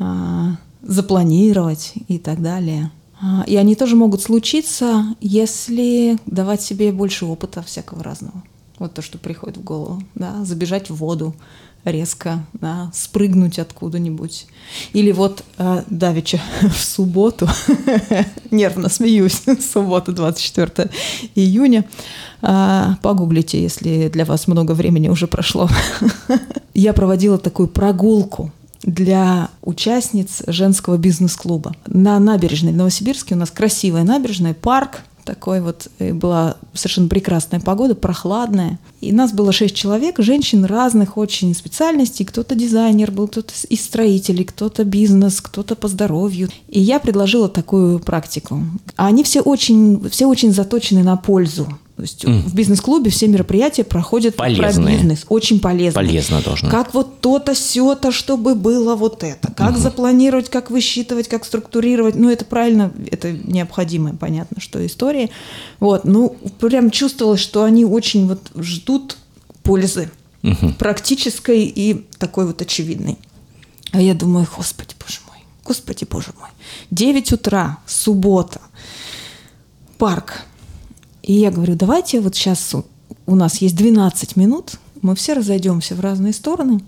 а, 0.00 0.56
запланировать 0.82 1.92
и 2.08 2.18
так 2.18 2.42
далее– 2.42 2.90
и 3.46 3.56
они 3.56 3.74
тоже 3.74 3.96
могут 3.96 4.22
случиться, 4.22 5.04
если 5.20 6.18
давать 6.26 6.62
себе 6.62 6.92
больше 6.92 7.26
опыта 7.26 7.62
всякого 7.62 8.02
разного. 8.02 8.42
Вот 8.78 8.94
то, 8.94 9.02
что 9.02 9.18
приходит 9.18 9.58
в 9.58 9.62
голову. 9.62 10.02
Да? 10.14 10.44
Забежать 10.44 10.90
в 10.90 10.96
воду 10.96 11.34
резко, 11.84 12.44
да? 12.54 12.90
спрыгнуть 12.92 13.58
откуда-нибудь. 13.58 14.46
Или 14.92 15.12
вот 15.12 15.44
э, 15.58 15.82
Давича 15.88 16.40
в 16.62 16.82
субботу, 16.82 17.48
нервно 18.50 18.88
смеюсь, 18.88 19.42
суббота 19.72 20.12
24 20.12 20.90
июня, 21.34 21.84
э, 22.42 22.86
погуглите, 23.02 23.62
если 23.62 24.08
для 24.08 24.24
вас 24.24 24.48
много 24.48 24.72
времени 24.72 25.08
уже 25.08 25.26
прошло. 25.26 25.68
Я 26.74 26.92
проводила 26.92 27.38
такую 27.38 27.68
прогулку 27.68 28.50
для 28.84 29.50
участниц 29.62 30.42
женского 30.46 30.96
бизнес-клуба. 30.96 31.74
На 31.86 32.18
набережной 32.20 32.72
в 32.72 32.76
Новосибирске 32.76 33.34
у 33.34 33.38
нас 33.38 33.50
красивая 33.50 34.04
набережная, 34.04 34.54
парк, 34.54 35.02
такой 35.24 35.62
вот 35.62 35.88
была 35.98 36.56
совершенно 36.74 37.08
прекрасная 37.08 37.58
погода, 37.58 37.94
прохладная. 37.94 38.78
И 39.00 39.10
нас 39.10 39.32
было 39.32 39.52
шесть 39.52 39.74
человек, 39.74 40.16
женщин 40.18 40.66
разных 40.66 41.16
очень 41.16 41.54
специальностей. 41.54 42.26
Кто-то 42.26 42.54
дизайнер 42.54 43.10
был, 43.10 43.28
кто-то 43.28 43.52
из 43.68 43.82
строителей, 43.82 44.44
кто-то 44.44 44.84
бизнес, 44.84 45.40
кто-то 45.40 45.76
по 45.76 45.88
здоровью. 45.88 46.50
И 46.68 46.78
я 46.78 47.00
предложила 47.00 47.48
такую 47.48 48.00
практику. 48.00 48.64
А 48.96 49.06
они 49.06 49.24
все 49.24 49.40
очень, 49.40 50.08
все 50.10 50.26
очень 50.26 50.52
заточены 50.52 51.02
на 51.02 51.16
пользу. 51.16 51.68
То 51.96 52.02
есть 52.02 52.24
mm. 52.24 52.40
в 52.48 52.54
бизнес-клубе 52.54 53.10
все 53.10 53.28
мероприятия 53.28 53.84
проходят 53.84 54.34
Полезные. 54.34 54.72
про 54.72 54.92
бизнес. 54.92 55.24
Очень 55.28 55.60
полезно. 55.60 56.00
Полезно 56.00 56.42
должно. 56.42 56.68
Как 56.68 56.92
вот 56.92 57.20
то-то, 57.20 57.54
сё-то, 57.54 58.10
чтобы 58.10 58.56
было 58.56 58.96
вот 58.96 59.22
это. 59.22 59.52
Как 59.52 59.76
mm-hmm. 59.76 59.78
запланировать, 59.78 60.50
как 60.50 60.72
высчитывать, 60.72 61.28
как 61.28 61.44
структурировать. 61.44 62.16
Ну, 62.16 62.30
это 62.30 62.44
правильно, 62.44 62.92
это 63.12 63.30
необходимое, 63.30 64.14
понятно, 64.14 64.60
что 64.60 64.84
истории. 64.84 65.30
Вот, 65.78 66.04
ну, 66.04 66.36
прям 66.58 66.90
чувствовалось, 66.90 67.40
что 67.40 67.62
они 67.62 67.84
очень 67.84 68.26
вот 68.26 68.50
ждут 68.56 69.16
пользы. 69.62 70.10
Mm-hmm. 70.42 70.74
Практической 70.74 71.62
и 71.64 72.06
такой 72.18 72.46
вот 72.46 72.60
очевидной. 72.60 73.18
А 73.92 74.02
я 74.02 74.14
думаю, 74.14 74.48
господи, 74.56 74.94
боже 75.00 75.20
мой, 75.28 75.38
господи, 75.64 76.04
боже 76.10 76.32
мой. 76.40 76.50
9 76.90 77.32
утра, 77.32 77.78
суббота, 77.86 78.60
парк, 79.96 80.42
и 81.24 81.32
я 81.32 81.50
говорю, 81.50 81.74
давайте 81.74 82.20
вот 82.20 82.34
сейчас 82.34 82.74
у 83.26 83.34
нас 83.34 83.56
есть 83.62 83.76
12 83.76 84.36
минут, 84.36 84.72
мы 85.00 85.14
все 85.16 85.32
разойдемся 85.32 85.94
в 85.94 86.00
разные 86.00 86.34
стороны, 86.34 86.82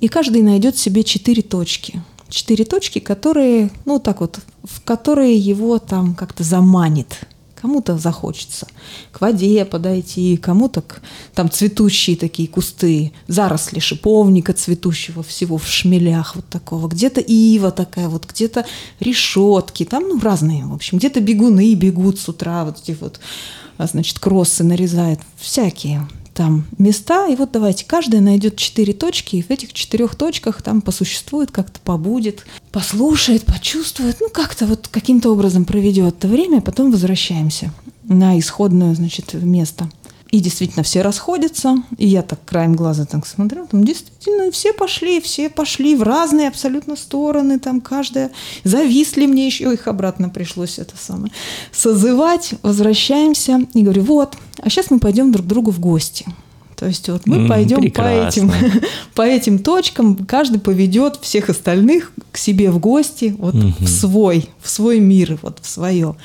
и 0.00 0.08
каждый 0.08 0.40
найдет 0.40 0.78
себе 0.78 1.04
четыре 1.04 1.42
точки. 1.42 2.02
Четыре 2.30 2.64
точки, 2.64 3.00
которые, 3.00 3.70
ну 3.84 3.98
так 3.98 4.20
вот, 4.20 4.40
в 4.64 4.82
которые 4.82 5.36
его 5.36 5.78
там 5.78 6.14
как-то 6.14 6.42
заманит. 6.42 7.20
Кому-то 7.54 7.98
захочется 7.98 8.66
к 9.12 9.20
воде 9.20 9.64
подойти, 9.64 10.36
кому-то 10.36 10.82
к, 10.82 11.00
там 11.34 11.50
цветущие 11.50 12.16
такие 12.16 12.48
кусты, 12.48 13.12
заросли 13.28 13.78
шиповника 13.78 14.52
цветущего 14.52 15.22
всего 15.22 15.58
в 15.58 15.66
шмелях 15.66 16.36
вот 16.36 16.46
такого, 16.46 16.88
где-то 16.88 17.20
ива 17.20 17.70
такая 17.70 18.08
вот, 18.08 18.26
где-то 18.26 18.64
решетки, 19.00 19.84
там 19.84 20.04
ну 20.08 20.20
разные, 20.20 20.64
в 20.64 20.74
общем, 20.74 20.98
где-то 20.98 21.20
бегуны 21.20 21.74
бегут 21.74 22.18
с 22.18 22.28
утра, 22.28 22.64
вот 22.64 22.78
эти 22.82 22.96
вот 23.00 23.20
значит, 23.78 24.18
кроссы 24.18 24.64
нарезает, 24.64 25.20
всякие 25.36 26.06
там 26.36 26.66
места. 26.78 27.28
И 27.28 27.34
вот 27.34 27.50
давайте, 27.52 27.84
каждая 27.86 28.20
найдет 28.20 28.56
четыре 28.56 28.92
точки, 28.92 29.36
и 29.36 29.42
в 29.42 29.50
этих 29.50 29.72
четырех 29.72 30.14
точках 30.14 30.62
там 30.62 30.82
посуществует, 30.82 31.50
как-то 31.50 31.80
побудет, 31.80 32.44
послушает, 32.70 33.44
почувствует, 33.44 34.18
ну 34.20 34.28
как-то 34.28 34.66
вот 34.66 34.88
каким-то 34.88 35.30
образом 35.30 35.64
проведет 35.64 36.18
это 36.18 36.28
время, 36.28 36.58
а 36.58 36.62
потом 36.62 36.92
возвращаемся 36.92 37.72
на 38.04 38.38
исходное, 38.38 38.94
значит, 38.94 39.34
место. 39.34 39.88
И 40.30 40.40
действительно 40.40 40.82
все 40.82 41.02
расходятся. 41.02 41.76
И 41.98 42.06
я 42.06 42.22
так 42.22 42.44
краем 42.44 42.74
глаза 42.74 43.04
так 43.04 43.26
смотрю, 43.26 43.66
там 43.66 43.84
действительно 43.84 44.50
все 44.50 44.72
пошли, 44.72 45.20
все 45.20 45.48
пошли 45.48 45.94
в 45.94 46.02
разные 46.02 46.48
абсолютно 46.48 46.96
стороны, 46.96 47.58
там 47.58 47.80
каждая. 47.80 48.32
Зависли 48.64 49.26
мне 49.26 49.46
еще, 49.46 49.72
их 49.72 49.86
обратно 49.86 50.28
пришлось 50.28 50.78
это 50.78 50.94
самое 50.96 51.32
созывать. 51.72 52.54
Возвращаемся 52.62 53.60
и 53.74 53.82
говорю, 53.82 54.02
вот, 54.02 54.36
а 54.60 54.68
сейчас 54.68 54.90
мы 54.90 54.98
пойдем 54.98 55.30
друг 55.32 55.46
к 55.46 55.48
другу 55.48 55.70
в 55.70 55.78
гости. 55.78 56.26
То 56.76 56.86
есть 56.86 57.08
вот 57.08 57.24
мы 57.24 57.38
mm, 57.38 57.48
пойдем 57.48 57.90
по 57.90 58.02
этим, 58.02 58.52
по 59.14 59.22
этим 59.22 59.58
точкам, 59.58 60.14
каждый 60.26 60.60
поведет 60.60 61.18
всех 61.22 61.48
остальных 61.48 62.12
к 62.32 62.36
себе 62.36 62.70
в 62.70 62.78
гости, 62.78 63.34
вот 63.38 63.54
mm-hmm. 63.54 63.84
в 63.84 63.88
свой, 63.88 64.50
в 64.60 64.68
свой 64.68 65.00
мир, 65.00 65.38
вот 65.40 65.58
в 65.62 65.68
свое. 65.68 66.16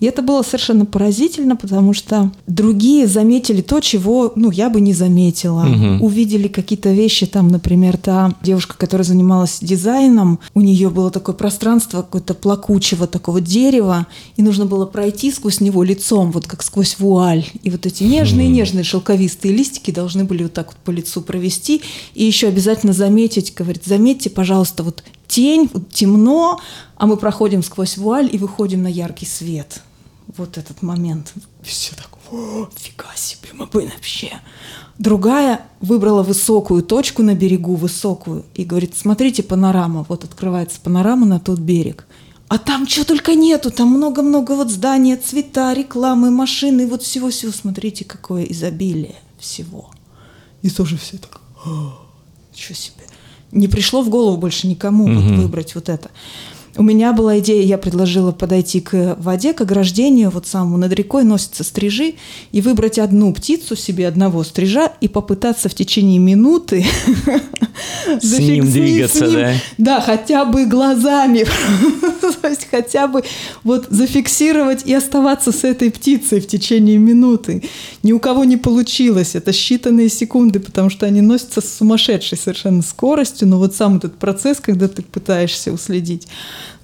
И 0.00 0.06
это 0.06 0.22
было 0.22 0.42
совершенно 0.42 0.86
поразительно, 0.86 1.56
потому 1.56 1.92
что 1.92 2.32
другие 2.46 3.06
заметили 3.06 3.62
то, 3.62 3.80
чего 3.80 4.32
ну, 4.36 4.50
я 4.50 4.70
бы 4.70 4.80
не 4.80 4.92
заметила. 4.92 5.64
Угу. 5.64 6.04
Увидели 6.04 6.48
какие-то 6.48 6.90
вещи, 6.90 7.26
там, 7.26 7.48
например, 7.48 7.96
та 7.96 8.34
девушка, 8.42 8.76
которая 8.76 9.04
занималась 9.04 9.58
дизайном, 9.60 10.40
у 10.54 10.60
нее 10.60 10.90
было 10.90 11.10
такое 11.10 11.34
пространство 11.34 12.02
какое-то 12.02 12.34
плакучего 12.34 13.06
такого 13.06 13.40
дерева, 13.40 14.06
и 14.36 14.42
нужно 14.42 14.66
было 14.66 14.86
пройти 14.86 15.30
сквозь 15.30 15.60
него 15.60 15.82
лицом, 15.82 16.32
вот 16.32 16.46
как 16.46 16.62
сквозь 16.62 16.96
вуаль. 16.98 17.44
И 17.62 17.70
вот 17.70 17.86
эти 17.86 18.04
нежные-нежные 18.04 18.84
шелковистые 18.84 19.54
листики 19.54 19.90
должны 19.90 20.24
были 20.24 20.44
вот 20.44 20.52
так 20.52 20.68
вот 20.68 20.76
по 20.76 20.90
лицу 20.90 21.20
провести. 21.20 21.82
И 22.14 22.24
еще 22.24 22.48
обязательно 22.48 22.92
заметить, 22.92 23.54
говорит, 23.54 23.84
заметьте, 23.84 24.30
пожалуйста, 24.30 24.82
вот 24.82 25.02
тень, 25.26 25.70
темно, 25.92 26.60
а 26.96 27.06
мы 27.06 27.16
проходим 27.16 27.62
сквозь 27.62 27.96
вуаль 27.96 28.28
и 28.32 28.38
выходим 28.38 28.82
на 28.82 28.88
яркий 28.88 29.26
свет 29.26 29.82
вот 30.36 30.58
этот 30.58 30.82
момент. 30.82 31.32
Все 31.62 31.94
так, 31.94 32.10
о, 32.32 32.68
фига 32.76 33.06
себе, 33.14 33.48
мы 33.52 33.66
бы 33.66 33.90
вообще. 33.94 34.32
Другая 34.98 35.66
выбрала 35.80 36.22
высокую 36.22 36.82
точку 36.82 37.22
на 37.22 37.34
берегу, 37.34 37.74
высокую, 37.74 38.44
и 38.54 38.64
говорит, 38.64 38.96
смотрите, 38.96 39.42
панорама, 39.42 40.06
вот 40.08 40.24
открывается 40.24 40.80
панорама 40.80 41.26
на 41.26 41.40
тот 41.40 41.58
берег. 41.58 42.06
А 42.48 42.58
там 42.58 42.86
что 42.86 43.04
только 43.04 43.34
нету, 43.34 43.70
там 43.70 43.88
много-много 43.88 44.52
вот 44.52 44.70
здания, 44.70 45.16
цвета, 45.16 45.72
рекламы, 45.72 46.30
машины, 46.30 46.86
вот 46.86 47.02
всего-всего. 47.02 47.50
Смотрите, 47.50 48.04
какое 48.04 48.44
изобилие 48.44 49.16
всего. 49.38 49.90
И 50.62 50.70
тоже 50.70 50.96
все 50.96 51.18
так, 51.18 51.40
что 52.54 52.74
себе. 52.74 53.04
Не 53.54 53.68
пришло 53.68 54.02
в 54.02 54.10
голову 54.10 54.36
больше 54.36 54.66
никому 54.66 55.04
угу. 55.04 55.14
вот 55.14 55.38
выбрать 55.38 55.74
вот 55.74 55.88
это. 55.88 56.10
У 56.76 56.82
меня 56.82 57.12
была 57.12 57.38
идея, 57.38 57.62
я 57.62 57.78
предложила 57.78 58.32
подойти 58.32 58.80
к 58.80 59.16
воде, 59.20 59.52
к 59.52 59.60
ограждению, 59.60 60.30
вот 60.30 60.48
самому 60.48 60.76
над 60.76 60.92
рекой 60.92 61.22
носятся 61.22 61.62
стрижи, 61.62 62.14
и 62.50 62.60
выбрать 62.60 62.98
одну 62.98 63.32
птицу 63.32 63.76
себе, 63.76 64.08
одного 64.08 64.42
стрижа, 64.42 64.92
и 65.00 65.06
попытаться 65.06 65.68
в 65.68 65.74
течение 65.74 66.18
минуты 66.18 66.84
с 68.20 68.38
ним 68.38 68.68
двигаться, 68.70 69.30
да? 69.30 69.52
Да, 69.78 70.00
хотя 70.00 70.44
бы 70.44 70.66
глазами, 70.66 71.46
то 72.42 72.48
есть 72.48 72.66
хотя 72.68 73.06
бы 73.06 73.22
вот 73.62 73.86
зафиксировать 73.90 74.84
и 74.84 74.92
оставаться 74.92 75.52
с 75.52 75.62
этой 75.62 75.92
птицей 75.92 76.40
в 76.40 76.48
течение 76.48 76.98
минуты. 76.98 77.62
Ни 78.02 78.10
у 78.10 78.18
кого 78.18 78.42
не 78.42 78.56
получилось, 78.56 79.36
это 79.36 79.52
считанные 79.52 80.08
секунды, 80.08 80.58
потому 80.58 80.90
что 80.90 81.06
они 81.06 81.20
носятся 81.20 81.60
с 81.60 81.76
сумасшедшей 81.76 82.36
совершенно 82.36 82.82
скоростью, 82.82 83.46
но 83.46 83.58
вот 83.58 83.76
сам 83.76 83.98
этот 83.98 84.16
процесс, 84.16 84.58
когда 84.58 84.88
ты 84.88 85.02
пытаешься 85.02 85.72
уследить 85.72 86.26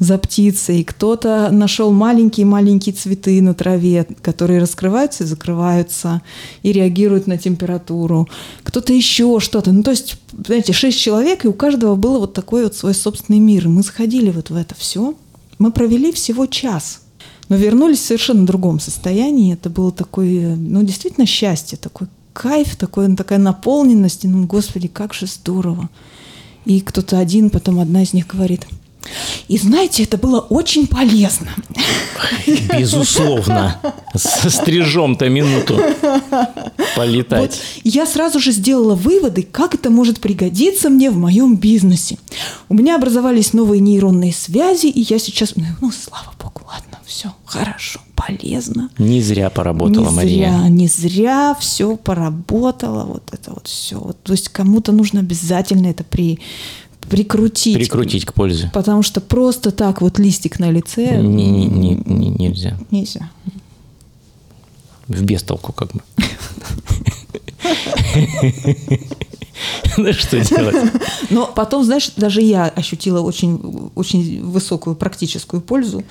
за 0.01 0.17
птицей, 0.17 0.83
кто-то 0.83 1.51
нашел 1.53 1.93
маленькие-маленькие 1.93 2.95
цветы 2.95 3.41
на 3.43 3.53
траве, 3.53 4.07
которые 4.23 4.59
раскрываются 4.59 5.25
и 5.25 5.27
закрываются, 5.27 6.23
и 6.63 6.73
реагируют 6.73 7.27
на 7.27 7.37
температуру, 7.37 8.27
кто-то 8.63 8.95
еще 8.95 9.39
что-то. 9.41 9.73
Ну, 9.73 9.83
то 9.83 9.91
есть, 9.91 10.17
знаете, 10.47 10.73
шесть 10.73 10.99
человек, 10.99 11.45
и 11.45 11.49
у 11.49 11.53
каждого 11.53 11.97
было 11.97 12.19
вот 12.19 12.33
такой 12.33 12.65
вот 12.65 12.75
свой 12.75 12.95
собственный 12.95 13.41
мир. 13.41 13.69
Мы 13.69 13.83
сходили 13.83 14.31
вот 14.31 14.49
в 14.49 14.57
это 14.57 14.75
все. 14.75 15.15
Мы 15.59 15.71
провели 15.71 16.11
всего 16.13 16.47
час, 16.47 17.03
но 17.51 17.57
вернулись 17.57 17.99
в 17.99 18.07
совершенно 18.07 18.47
другом 18.47 18.81
состоянии. 18.81 19.53
Это 19.53 19.69
было 19.69 19.93
такое, 19.93 20.57
ну, 20.57 20.83
действительно 20.83 21.27
счастье, 21.27 21.77
такой 21.77 22.09
кайф, 22.33 22.75
такой, 22.77 23.15
такая 23.17 23.39
наполненность. 23.39 24.25
И, 24.25 24.29
ну, 24.29 24.47
господи, 24.47 24.89
как 24.89 25.13
же 25.13 25.27
здорово. 25.27 25.91
И 26.65 26.81
кто-то 26.81 27.19
один, 27.19 27.51
потом 27.51 27.81
одна 27.81 28.03
из 28.03 28.15
них 28.15 28.27
говорит– 28.27 28.67
и 29.49 29.59
знаете, 29.59 30.05
это 30.05 30.17
было 30.17 30.41
очень 30.41 30.87
полезно. 30.87 31.49
Безусловно. 32.79 33.81
Со 34.15 34.51
стрижом-то 34.51 35.29
минуту 35.29 35.81
полетать. 36.97 37.41
Вот 37.41 37.59
я 37.85 38.07
сразу 38.07 38.39
же 38.41 38.53
сделала 38.53 38.95
выводы, 38.95 39.43
как 39.43 39.75
это 39.75 39.91
может 39.91 40.21
пригодиться 40.21 40.89
мне 40.91 41.11
в 41.11 41.17
моем 41.17 41.57
бизнесе. 41.57 42.19
У 42.69 42.75
меня 42.75 42.97
образовались 42.97 43.53
новые 43.53 43.81
нейронные 43.81 44.33
связи, 44.33 44.87
и 44.87 45.01
я 45.01 45.19
сейчас, 45.19 45.55
ну, 45.57 45.91
слава 45.91 46.33
богу, 46.39 46.63
ладно, 46.67 46.99
все 47.07 47.33
хорошо, 47.45 48.01
полезно. 48.15 48.91
Не 48.99 49.21
зря 49.21 49.51
поработала 49.51 50.11
не 50.11 50.15
Мария. 50.15 50.59
Зря, 50.59 50.69
не 50.69 50.87
зря 50.87 51.57
все 51.59 51.97
поработала, 51.97 53.05
вот 53.05 53.31
это 53.33 53.53
вот 53.53 53.67
все. 53.67 53.99
Вот, 53.99 54.23
то 54.23 54.33
есть 54.33 54.49
кому-то 54.49 54.93
нужно 54.93 55.21
обязательно 55.21 55.89
это 55.89 56.05
при 56.05 56.39
прикрутить. 57.09 57.75
Прикрутить 57.75 58.25
к 58.25 58.33
пользе. 58.33 58.71
Потому 58.73 59.03
что 59.03 59.21
просто 59.21 59.71
так 59.71 60.01
вот 60.01 60.19
листик 60.19 60.59
на 60.59 60.71
лице... 60.71 61.21
Не, 61.21 61.51
не, 61.51 61.67
не, 61.67 62.03
не, 62.05 62.29
нельзя. 62.29 62.79
Нельзя. 62.91 63.31
В 65.09 65.23
бестолку 65.23 65.73
как 65.73 65.93
бы. 65.93 66.01
Ну 69.97 70.13
что 70.13 70.41
делать? 70.41 70.93
Но 71.31 71.47
потом, 71.47 71.85
знаешь, 71.85 72.11
даже 72.17 72.41
я 72.41 72.67
ощутила 72.67 73.21
очень, 73.21 73.91
очень 73.95 74.43
высокую 74.43 74.97
практическую 74.97 75.61
пользу 75.61 76.05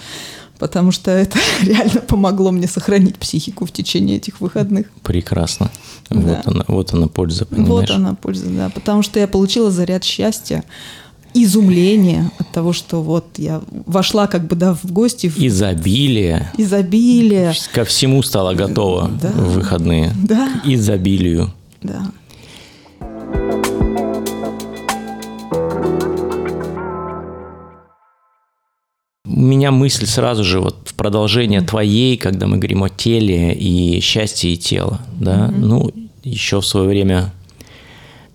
потому 0.60 0.92
что 0.92 1.10
это 1.10 1.40
реально 1.64 2.02
помогло 2.02 2.52
мне 2.52 2.68
сохранить 2.68 3.18
психику 3.18 3.66
в 3.66 3.72
течение 3.72 4.18
этих 4.18 4.42
выходных. 4.42 4.88
Прекрасно. 5.04 5.72
Да. 6.10 6.20
Вот, 6.20 6.48
она, 6.48 6.66
вот 6.68 6.94
она 6.94 7.08
польза, 7.08 7.46
понимаешь? 7.46 7.70
Вот 7.70 7.90
она 7.90 8.14
польза, 8.14 8.50
да. 8.50 8.70
Потому 8.70 9.02
что 9.02 9.20
я 9.20 9.28
получила 9.28 9.72
заряд 9.72 10.04
счастья, 10.04 10.64
изумления 11.34 12.32
от 12.40 12.52
того, 12.52 12.74
что 12.74 13.02
вот 13.02 13.26
я 13.38 13.62
вошла 13.86 14.28
как 14.28 14.48
бы 14.48 14.56
да, 14.56 14.74
в 14.74 14.92
гости. 14.92 15.28
В... 15.28 15.38
Изобилие. 15.38 16.52
Изобилие. 16.58 17.54
Ко 17.74 17.86
всему 17.86 18.22
стала 18.24 18.54
готова 18.54 19.10
да. 19.22 19.30
в 19.30 19.54
выходные. 19.54 20.12
Да. 20.16 20.62
Изобилию. 20.66 21.54
Да. 21.82 22.12
Меня 29.42 29.72
мысль 29.72 30.06
сразу 30.06 30.44
же 30.44 30.60
вот 30.60 30.78
в 30.86 30.94
продолжение 30.94 31.62
твоей, 31.62 32.18
когда 32.18 32.48
мы 32.48 32.58
говорим 32.58 32.84
о 32.84 32.90
теле 32.90 33.54
и 33.54 34.00
счастье 34.02 34.54
и 34.54 34.58
тело, 34.58 35.00
да, 35.20 35.48
mm-hmm. 35.48 35.58
ну 35.58 35.92
еще 36.24 36.62
в 36.62 36.66
свое 36.66 36.88
время 36.88 37.34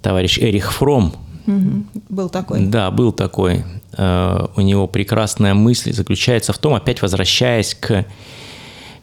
товарищ 0.03 0.39
Эрих 0.39 0.73
Фром 0.73 1.15
mm-hmm. 1.47 1.85
был 2.09 2.29
такой. 2.29 2.67
Да, 2.67 2.91
был 2.91 3.13
такой. 3.13 3.65
Uh, 3.93 4.51
у 4.57 4.61
него 4.61 4.89
прекрасная 4.89 5.55
мысль 5.55 5.93
заключается 5.93 6.53
в 6.53 6.59
том, 6.59 6.75
опять 6.75 7.01
возвращаясь 7.01 7.75
к 7.75 8.05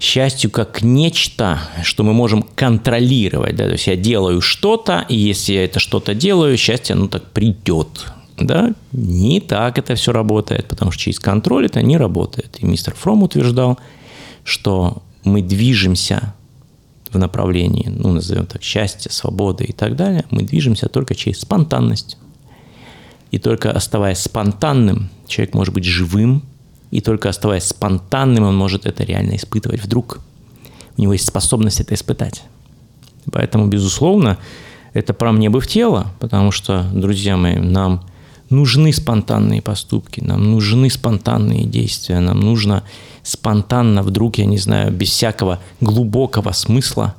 счастью 0.02 0.50
как 0.50 0.82
нечто, 0.82 1.60
что 1.84 2.04
мы 2.04 2.12
можем 2.12 2.44
контролировать. 2.44 3.56
Да? 3.56 3.66
То 3.66 3.74
есть 3.74 3.88
я 3.88 3.96
делаю 3.96 4.42
что-то, 4.42 5.06
и 5.08 5.16
если 5.16 5.54
я 5.54 5.64
это 5.64 5.80
что-то 5.80 6.14
делаю, 6.14 6.58
счастье, 6.58 6.96
ну 6.96 7.08
так 7.08 7.24
придет. 7.32 8.12
Да, 8.42 8.74
не 8.92 9.40
так 9.40 9.78
это 9.78 9.96
все 9.96 10.12
работает, 10.12 10.68
потому 10.68 10.92
что 10.92 11.04
через 11.04 11.20
контроль 11.20 11.66
это 11.66 11.82
не 11.82 11.98
работает. 11.98 12.58
И 12.60 12.66
мистер 12.66 12.96
Фром 12.96 13.24
утверждал, 13.24 13.80
что 14.44 15.04
мы 15.24 15.42
движемся 15.42 16.34
в 17.12 17.18
направлении, 17.18 17.88
ну, 17.88 18.14
назовем 18.14 18.46
так, 18.46 18.64
счастья, 18.64 19.12
свободы 19.12 19.66
и 19.66 19.74
так 19.74 19.96
далее, 19.96 20.26
мы 20.32 20.44
движемся 20.44 20.88
только 20.88 21.14
через 21.14 21.42
спонтанность. 21.42 22.18
И 23.32 23.38
только 23.38 23.72
оставаясь 23.72 24.20
спонтанным, 24.20 25.10
человек 25.28 25.54
может 25.54 25.74
быть 25.74 25.86
живым, 25.86 26.44
и 26.90 27.00
только 27.00 27.30
оставаясь 27.30 27.66
спонтанным, 27.66 28.44
он 28.44 28.58
может 28.58 28.86
это 28.86 29.04
реально 29.04 29.36
испытывать 29.36 29.84
вдруг. 29.84 30.20
У 30.98 31.02
него 31.02 31.14
есть 31.14 31.28
способность 31.28 31.80
это 31.80 31.94
испытать. 31.94 32.44
Поэтому, 33.32 33.68
безусловно, 33.68 34.38
это 34.94 35.14
про 35.14 35.32
мне 35.32 35.50
бы 35.50 35.62
в 35.62 35.68
тело, 35.68 36.14
потому 36.20 36.52
что, 36.52 36.84
друзья 36.94 37.38
мои, 37.38 37.56
нам 37.56 38.04
нужны 38.52 38.94
спонтанные 38.94 39.62
поступки, 39.62 40.22
нам 40.22 40.52
нужны 40.52 40.90
спонтанные 40.90 41.66
действия, 41.66 42.20
нам 42.20 42.40
нужно 42.40 42.84
спонтанно 43.24 44.04
вдруг, 44.04 44.38
я 44.38 44.46
не 44.46 44.58
знаю, 44.58 44.92
без 44.92 45.10
всякого 45.10 45.60
глубокого 45.80 46.52
смысла, 46.52 47.16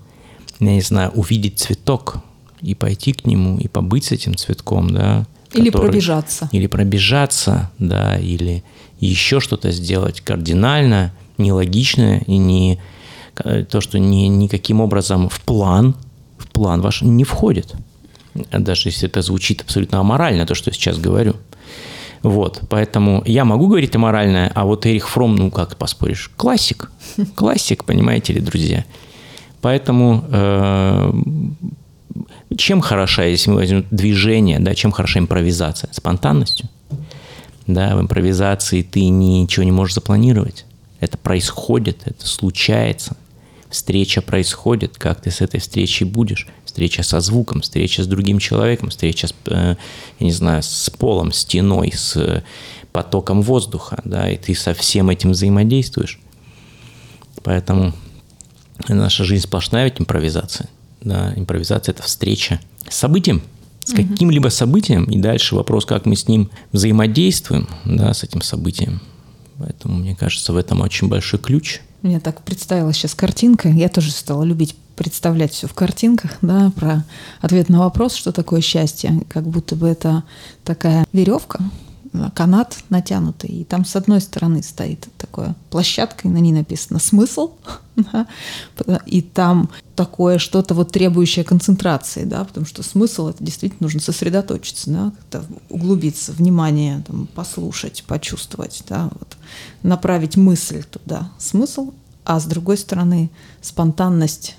я 0.61 0.75
не 0.75 0.81
знаю, 0.81 1.11
увидеть 1.11 1.59
цветок 1.59 2.19
и 2.61 2.75
пойти 2.75 3.13
к 3.13 3.27
нему, 3.27 3.59
и 3.59 3.69
побыть 3.69 4.05
с 4.05 4.13
этим 4.13 4.37
цветком, 4.37 4.91
да. 4.91 5.27
Или 5.53 5.71
который, 5.71 5.91
пробежаться. 5.91 6.49
Или 6.53 6.67
пробежаться, 6.67 7.71
да, 7.79 8.19
или 8.19 8.63
еще 9.01 9.41
что-то 9.41 9.71
сделать 9.73 10.21
кардинально, 10.21 11.13
нелогичное 11.39 12.23
и 12.27 12.37
не 12.37 12.79
то, 13.35 13.81
что 13.81 13.99
ни, 13.99 14.27
никаким 14.27 14.81
образом 14.81 15.29
в 15.29 15.41
план, 15.41 15.97
в 16.39 16.47
план 16.49 16.81
ваш 16.81 17.03
не 17.03 17.25
входит 17.25 17.75
даже 18.35 18.89
если 18.89 19.09
это 19.09 19.23
звучит 19.23 19.63
абсолютно 19.63 20.01
аморально, 20.01 20.47
то, 20.47 20.55
что 20.55 20.71
я 20.71 20.75
сейчас 20.75 20.99
говорю. 20.99 21.37
Вот, 22.23 22.63
поэтому 22.69 23.23
я 23.27 23.45
могу 23.45 23.67
говорить 23.67 23.95
аморальное, 23.97 24.51
а 24.55 24.65
вот 24.65 24.87
Эрих 24.87 25.09
Фром, 25.09 25.35
ну 25.35 25.51
как 25.51 25.77
поспоришь, 25.77 26.31
классик, 26.37 26.91
классик, 27.35 27.85
понимаете 27.85 28.33
ли, 28.33 28.41
друзья. 28.41 28.85
Поэтому 29.61 30.25
э, 30.31 31.13
чем 32.57 32.81
хороша, 32.81 33.25
если 33.25 33.51
мы 33.51 33.57
возьмем 33.57 33.87
движение, 33.91 34.61
да, 34.61 34.75
чем 34.75 34.93
хороша 34.93 35.19
импровизация? 35.19 35.91
Спонтанностью. 35.93 36.69
Да, 37.67 37.97
в 37.97 38.01
импровизации 38.01 38.83
ты 38.83 39.09
ничего 39.09 39.65
не 39.65 39.73
можешь 39.73 39.95
запланировать. 39.95 40.65
Это 41.01 41.19
происходит, 41.19 42.03
это 42.05 42.27
случается. 42.27 43.17
Встреча 43.73 44.21
происходит, 44.21 44.99
как 44.99 45.23
ты 45.23 45.31
с 45.31 45.41
этой 45.41 45.59
встречей 45.59 46.05
будешь 46.05 46.47
встреча 46.67 47.03
со 47.03 47.21
звуком, 47.21 47.63
встреча 47.63 48.03
с 48.03 48.07
другим 48.07 48.39
человеком, 48.39 48.91
встреча 48.91 49.29
с, 49.29 49.35
э, 49.47 49.77
я 50.19 50.25
не 50.27 50.31
знаю, 50.31 50.63
с 50.63 50.91
полом, 50.91 51.33
стеной, 51.33 51.91
с 51.95 52.45
потоком 52.93 53.41
воздуха, 53.41 54.03
да, 54.05 54.31
и 54.31 54.37
ты 54.37 54.55
со 54.55 54.75
всем 54.75 55.09
этим 55.09 55.31
взаимодействуешь. 55.31 56.21
Поэтому 57.43 57.95
наша 58.89 59.25
жизнь 59.25 59.45
сплошная 59.45 59.85
ведь 59.85 59.99
импровизация. 59.99 60.69
Да, 61.01 61.33
импровизация– 61.35 61.93
это 61.95 62.03
встреча 62.03 62.61
с 62.91 62.95
событием, 62.95 63.41
с 63.87 63.95
каким-либо 63.95 64.49
событием, 64.49 65.05
и 65.05 65.17
дальше 65.17 65.55
вопрос, 65.55 65.87
как 65.87 66.05
мы 66.05 66.15
с 66.15 66.29
ним 66.29 66.51
взаимодействуем, 66.73 67.71
да, 67.87 68.13
с 68.13 68.23
этим 68.23 68.43
событием. 68.43 69.01
Поэтому, 69.63 69.99
мне 69.99 70.17
кажется, 70.17 70.53
в 70.53 70.57
этом 70.57 70.81
очень 70.81 71.09
большой 71.09 71.39
ключ. 71.39 71.81
Мне 72.03 72.19
так 72.19 72.43
представилась 72.43 72.97
сейчас 72.97 73.15
картинка. 73.15 73.69
Я 73.69 73.89
тоже 73.89 74.11
стала 74.11 74.43
любить 74.43 74.75
представлять 74.97 75.53
все 75.53 75.69
в 75.69 75.75
картинках, 75.75 76.33
да, 76.43 76.71
про 76.75 77.05
ответ 77.41 77.69
на 77.69 77.79
вопрос, 77.79 78.15
что 78.15 78.33
такое 78.33 78.61
счастье, 78.61 79.23
как 79.29 79.45
будто 79.45 79.75
бы 79.75 79.89
это 79.89 80.23
такая 80.65 81.07
веревка, 81.13 81.61
канат 82.35 82.79
натянутый, 82.91 83.51
и 83.51 83.65
там 83.65 83.85
с 83.85 83.97
одной 83.97 84.21
стороны 84.21 84.63
стоит 84.63 85.01
так, 85.01 85.13
такое 85.17 85.55
площадка, 85.71 86.29
и 86.29 86.31
на 86.31 86.39
ней 86.39 86.53
написано 86.53 86.99
«смысл», 86.99 87.53
и 89.07 89.23
там 89.23 89.71
такое 89.97 90.39
что-то 90.39 90.75
вот 90.75 90.93
требующее 90.93 91.45
концентрации, 91.45 92.25
да, 92.25 92.45
потому 92.45 92.67
что 92.67 92.83
смысл 92.83 93.29
это 93.29 93.43
действительно 93.43 93.85
нужно 93.87 94.01
сосредоточиться, 94.01 94.91
да, 94.91 95.13
как-то 95.17 95.45
углубиться, 95.71 96.33
внимание, 96.33 97.03
там, 97.07 97.27
послушать, 97.35 98.05
почувствовать, 98.07 98.83
да, 98.89 99.11
вот, 99.19 99.37
направить 99.83 100.37
мысль 100.37 100.83
туда. 100.85 101.31
Смысл, 101.39 101.93
а 102.25 102.39
с 102.39 102.45
другой 102.45 102.79
стороны 102.79 103.31
спонтанность, 103.61 104.57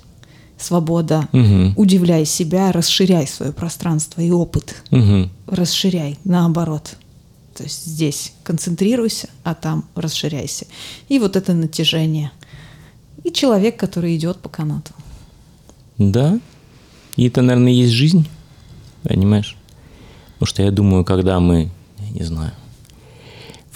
свобода, 0.58 1.28
угу. 1.34 1.74
удивляй 1.76 2.26
себя, 2.26 2.72
расширяй 2.72 3.28
свое 3.28 3.52
пространство 3.52 4.22
и 4.22 4.32
опыт, 4.32 4.76
угу. 4.92 5.30
расширяй, 5.48 6.18
наоборот. 6.24 6.96
То 7.56 7.64
есть 7.64 7.86
здесь 7.86 8.34
концентрируйся, 8.44 9.30
а 9.44 9.54
там 9.54 9.86
расширяйся. 9.96 10.66
И 11.08 11.20
вот 11.20 11.36
это 11.36 11.54
натяжение. 11.54 12.32
И 13.24 13.32
человек, 13.32 13.78
который 13.78 14.16
идет 14.16 14.38
по 14.38 14.50
канату. 14.50 14.94
Да. 15.98 16.40
И 17.16 17.28
это, 17.28 17.42
наверное, 17.42 17.72
есть 17.72 17.94
жизнь. 17.94 18.28
Понимаешь? 19.04 19.56
Потому 20.34 20.48
что 20.48 20.64
я 20.64 20.72
думаю, 20.72 21.06
когда 21.06 21.40
мы, 21.40 21.70
я 22.00 22.10
не 22.10 22.24
знаю, 22.24 22.54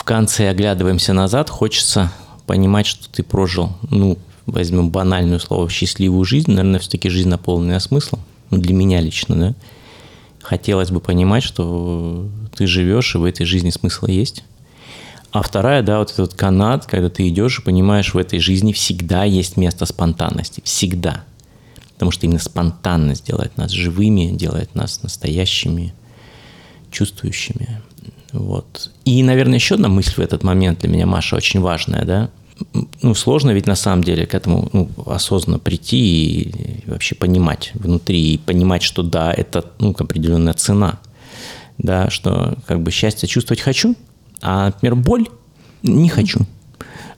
конце 0.07 0.49
оглядываемся 0.49 1.13
назад, 1.13 1.49
хочется 1.49 2.11
понимать, 2.45 2.87
что 2.87 3.09
ты 3.09 3.23
прожил, 3.23 3.73
ну, 3.89 4.17
возьмем 4.45 4.89
банальную 4.89 5.39
слово, 5.39 5.69
счастливую 5.69 6.23
жизнь, 6.25 6.51
наверное, 6.51 6.79
все-таки 6.79 7.09
жизнь 7.09 7.29
наполненная 7.29 7.79
смыслом. 7.79 8.21
Ну, 8.49 8.57
для 8.57 8.73
меня 8.73 9.01
лично, 9.01 9.35
да 9.35 9.55
хотелось 10.47 10.91
бы 10.91 11.01
понимать, 11.01 11.43
что 11.43 12.25
ты 12.55 12.67
живешь, 12.67 13.15
и 13.15 13.17
в 13.17 13.25
этой 13.25 13.45
жизни 13.45 13.69
смысл 13.69 14.05
есть. 14.05 14.45
А 15.31 15.41
вторая, 15.41 15.81
да, 15.81 15.99
вот 15.99 16.11
этот 16.13 16.35
канат, 16.35 16.85
когда 16.85 17.09
ты 17.09 17.27
идешь 17.27 17.59
и 17.59 17.61
понимаешь, 17.61 18.13
в 18.13 18.17
этой 18.17 18.39
жизни 18.39 18.71
всегда 18.71 19.25
есть 19.25 19.57
место 19.57 19.85
спонтанности. 19.85 20.61
Всегда. 20.63 21.25
Потому 21.95 22.11
что 22.11 22.25
именно 22.25 22.39
спонтанность 22.39 23.25
делает 23.25 23.57
нас 23.57 23.71
живыми, 23.71 24.31
делает 24.31 24.73
нас 24.73 25.03
настоящими, 25.03 25.93
чувствующими. 26.91 27.81
Вот. 28.31 28.91
И, 29.05 29.23
наверное, 29.23 29.55
еще 29.55 29.75
одна 29.75 29.87
мысль 29.87 30.13
в 30.15 30.19
этот 30.19 30.43
момент 30.43 30.79
для 30.79 30.89
меня, 30.89 31.05
Маша, 31.05 31.35
очень 31.35 31.61
важная, 31.61 32.05
да 32.05 32.29
ну, 33.01 33.13
сложно 33.13 33.51
ведь 33.51 33.67
на 33.67 33.75
самом 33.75 34.03
деле 34.03 34.25
к 34.25 34.33
этому 34.33 34.69
ну, 34.73 34.89
осознанно 35.05 35.59
прийти 35.59 35.97
и 35.97 36.89
вообще 36.89 37.15
понимать 37.15 37.71
внутри, 37.73 38.33
и 38.33 38.37
понимать, 38.37 38.83
что 38.83 39.03
да, 39.03 39.33
это 39.33 39.65
ну, 39.79 39.95
определенная 39.97 40.53
цена, 40.53 40.99
да, 41.77 42.09
что 42.09 42.57
как 42.65 42.81
бы 42.81 42.91
счастье 42.91 43.27
чувствовать 43.27 43.61
хочу, 43.61 43.95
а, 44.41 44.67
например, 44.67 44.95
боль 44.95 45.27
не 45.83 46.09
хочу. 46.09 46.41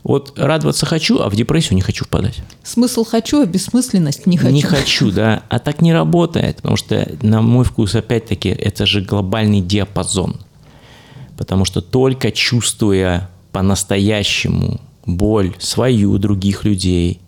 Вот 0.02 0.38
радоваться 0.38 0.86
хочу, 0.86 1.18
а 1.18 1.28
в 1.28 1.36
депрессию 1.36 1.74
не 1.74 1.82
хочу 1.82 2.06
впадать. 2.06 2.40
Смысл 2.62 3.04
хочу, 3.04 3.42
а 3.42 3.46
бессмысленность 3.46 4.26
не 4.26 4.38
хочу. 4.38 4.52
Не 4.52 4.62
хочу, 4.62 5.10
да. 5.10 5.42
А 5.50 5.58
так 5.58 5.82
не 5.82 5.92
работает, 5.92 6.56
потому 6.56 6.76
что, 6.76 7.06
на 7.20 7.42
мой 7.42 7.66
вкус, 7.66 7.94
опять-таки, 7.94 8.48
это 8.48 8.86
же 8.86 9.02
глобальный 9.02 9.60
диапазон. 9.60 10.40
Потому 11.40 11.64
что 11.64 11.80
только 11.80 12.32
чувствуя 12.32 13.30
по-настоящему 13.50 14.78
боль 15.06 15.54
свою, 15.58 16.18
других 16.18 16.66
людей, 16.66 17.18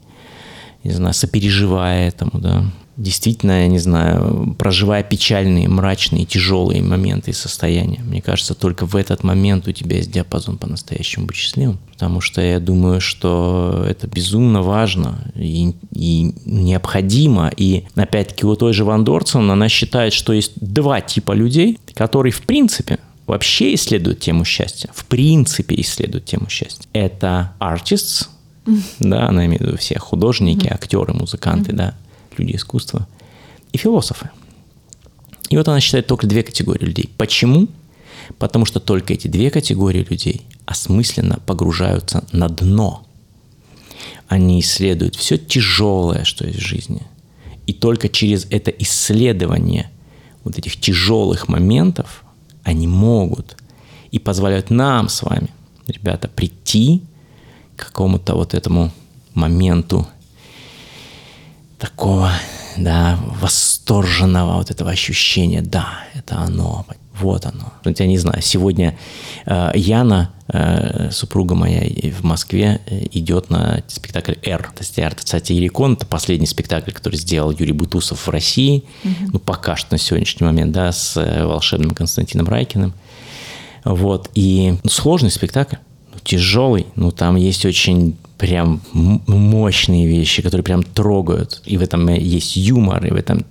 не 0.85 0.91
знаю, 0.91 1.15
сопереживая 1.15 2.09
этому, 2.09 2.33
да. 2.35 2.63
Действительно, 2.99 3.63
я 3.63 3.69
не 3.69 3.79
знаю, 3.79 4.55
проживая 4.59 5.03
печальные, 5.03 5.67
мрачные, 5.71 6.27
тяжелые 6.27 6.83
моменты 6.83 7.31
и 7.31 7.35
состояния. 7.35 8.01
Мне 8.05 8.21
кажется, 8.21 8.55
только 8.55 8.85
в 8.85 8.97
этот 8.97 9.25
момент 9.25 9.67
у 9.67 9.73
тебя 9.73 9.97
есть 9.97 10.13
диапазон 10.13 10.59
по-настоящему 10.59 11.33
счастливым. 11.33 11.79
Потому 11.93 12.21
что 12.21 12.43
я 12.43 12.61
думаю, 12.61 13.01
что 13.01 13.87
это 13.89 14.09
безумно 14.09 14.61
важно 14.61 15.33
и, 15.35 15.75
и 15.91 16.35
необходимо. 16.45 17.51
И 17.57 17.85
опять-таки 17.95 18.45
у 18.45 18.55
той 18.57 18.75
же 18.75 18.85
Ван 18.85 19.05
Дорсон, 19.05 19.51
она 19.51 19.71
считает, 19.71 20.13
что 20.13 20.35
есть 20.35 20.53
два 20.57 21.01
типа 21.01 21.33
людей, 21.33 21.79
которые 21.95 22.33
в 22.33 22.43
принципе 22.43 22.99
вообще 23.27 23.75
исследуют 23.75 24.21
тему 24.21 24.45
счастья, 24.45 24.91
в 24.95 25.05
принципе 25.07 25.81
исследуют 25.81 26.25
тему 26.25 26.49
счастья. 26.49 26.89
Это 26.93 27.55
artists, 27.61 28.29
mm-hmm. 28.65 28.83
да, 29.01 29.29
она 29.29 29.47
имеет 29.47 29.63
в 29.63 29.67
виду 29.67 29.77
все 29.77 29.99
художники, 29.99 30.67
mm-hmm. 30.67 30.75
актеры, 30.75 31.15
музыканты, 31.15 31.73
mm-hmm. 31.73 31.77
да, 31.77 31.95
люди 32.37 32.57
искусства, 32.57 33.07
и 33.73 33.79
философы. 33.79 34.31
И 35.51 35.57
вот 35.57 35.69
она 35.69 35.81
считает 35.81 36.07
только 36.07 36.27
две 36.27 36.43
категории 36.43 36.87
людей. 36.87 37.11
Почему? 37.17 37.69
Потому 38.39 38.65
что 38.65 38.81
только 38.81 39.13
эти 39.13 39.29
две 39.29 39.51
категории 39.51 40.07
людей 40.09 40.43
осмысленно 40.65 41.41
погружаются 41.45 42.25
на 42.33 42.49
дно. 42.49 43.07
Они 44.29 44.61
исследуют 44.61 45.17
все 45.17 45.37
тяжелое, 45.37 46.25
что 46.25 46.47
есть 46.47 46.59
в 46.59 46.67
жизни. 46.67 47.03
И 47.67 47.75
только 47.75 48.09
через 48.09 48.47
это 48.51 48.71
исследование 48.71 49.91
вот 50.45 50.59
этих 50.59 50.81
тяжелых 50.81 51.49
моментов 51.49 52.25
они 52.65 52.87
могут 52.87 53.57
и 54.11 54.19
позволяют 54.19 54.71
нам 54.71 55.09
с 55.09 55.23
вами, 55.23 55.49
ребята, 55.87 56.29
прийти 56.29 57.03
к 57.77 57.87
какому-то 57.87 58.35
вот 58.35 58.55
этому 58.55 58.93
моменту 59.35 60.07
такого, 61.79 62.33
да, 62.77 63.19
восторженного 63.41 64.59
вот 64.59 64.71
этого 64.71 64.91
ощущения, 64.91 65.63
да, 65.63 66.05
это 66.15 66.39
оно, 66.39 66.87
вот 67.23 67.47
оно. 67.47 67.73
Я 67.85 68.07
не 68.07 68.19
знаю, 68.19 68.43
сегодня 68.43 68.99
э, 69.47 69.71
Яна, 69.75 70.33
э, 70.49 71.11
супруга 71.13 71.55
моя 71.55 71.83
в 72.13 72.25
Москве, 72.25 72.81
э, 72.87 73.07
идет 73.13 73.49
на 73.49 73.83
спектакль 73.87 74.35
«Р». 74.43 74.63
То 74.63 74.81
есть 74.81 74.99
«Р» 74.99 75.15
кстати, 75.15 75.53
Ирикон, 75.53 75.95
это 75.95 76.05
последний 76.05 76.47
спектакль, 76.47 76.91
который 76.91 77.17
сделал 77.17 77.53
Юрий 77.53 77.73
Бутусов 77.73 78.27
в 78.27 78.31
России, 78.31 78.85
угу. 79.05 79.15
ну, 79.35 79.39
пока 79.39 79.77
что 79.77 79.93
на 79.93 79.99
сегодняшний 79.99 80.45
момент, 80.45 80.73
да, 80.73 80.91
с 80.91 81.15
волшебным 81.45 81.93
Константином 81.93 82.49
Райкиным. 82.49 82.93
Вот, 83.85 84.31
и 84.35 84.77
ну, 84.83 84.91
сложный 84.91 85.31
спектакль, 85.31 85.77
ну, 86.13 86.19
тяжелый, 86.25 86.87
ну, 86.97 87.13
там 87.13 87.37
есть 87.37 87.65
очень 87.65 88.17
прям 88.39 88.81
мощные 88.93 90.09
вещи, 90.09 90.43
которые 90.43 90.65
прям 90.65 90.83
трогают, 90.83 91.63
и 91.65 91.77
в 91.77 91.83
этом 91.83 92.09
есть 92.09 92.57
юмор, 92.57 93.07
и 93.07 93.11
в 93.11 93.17
этом 93.17 93.47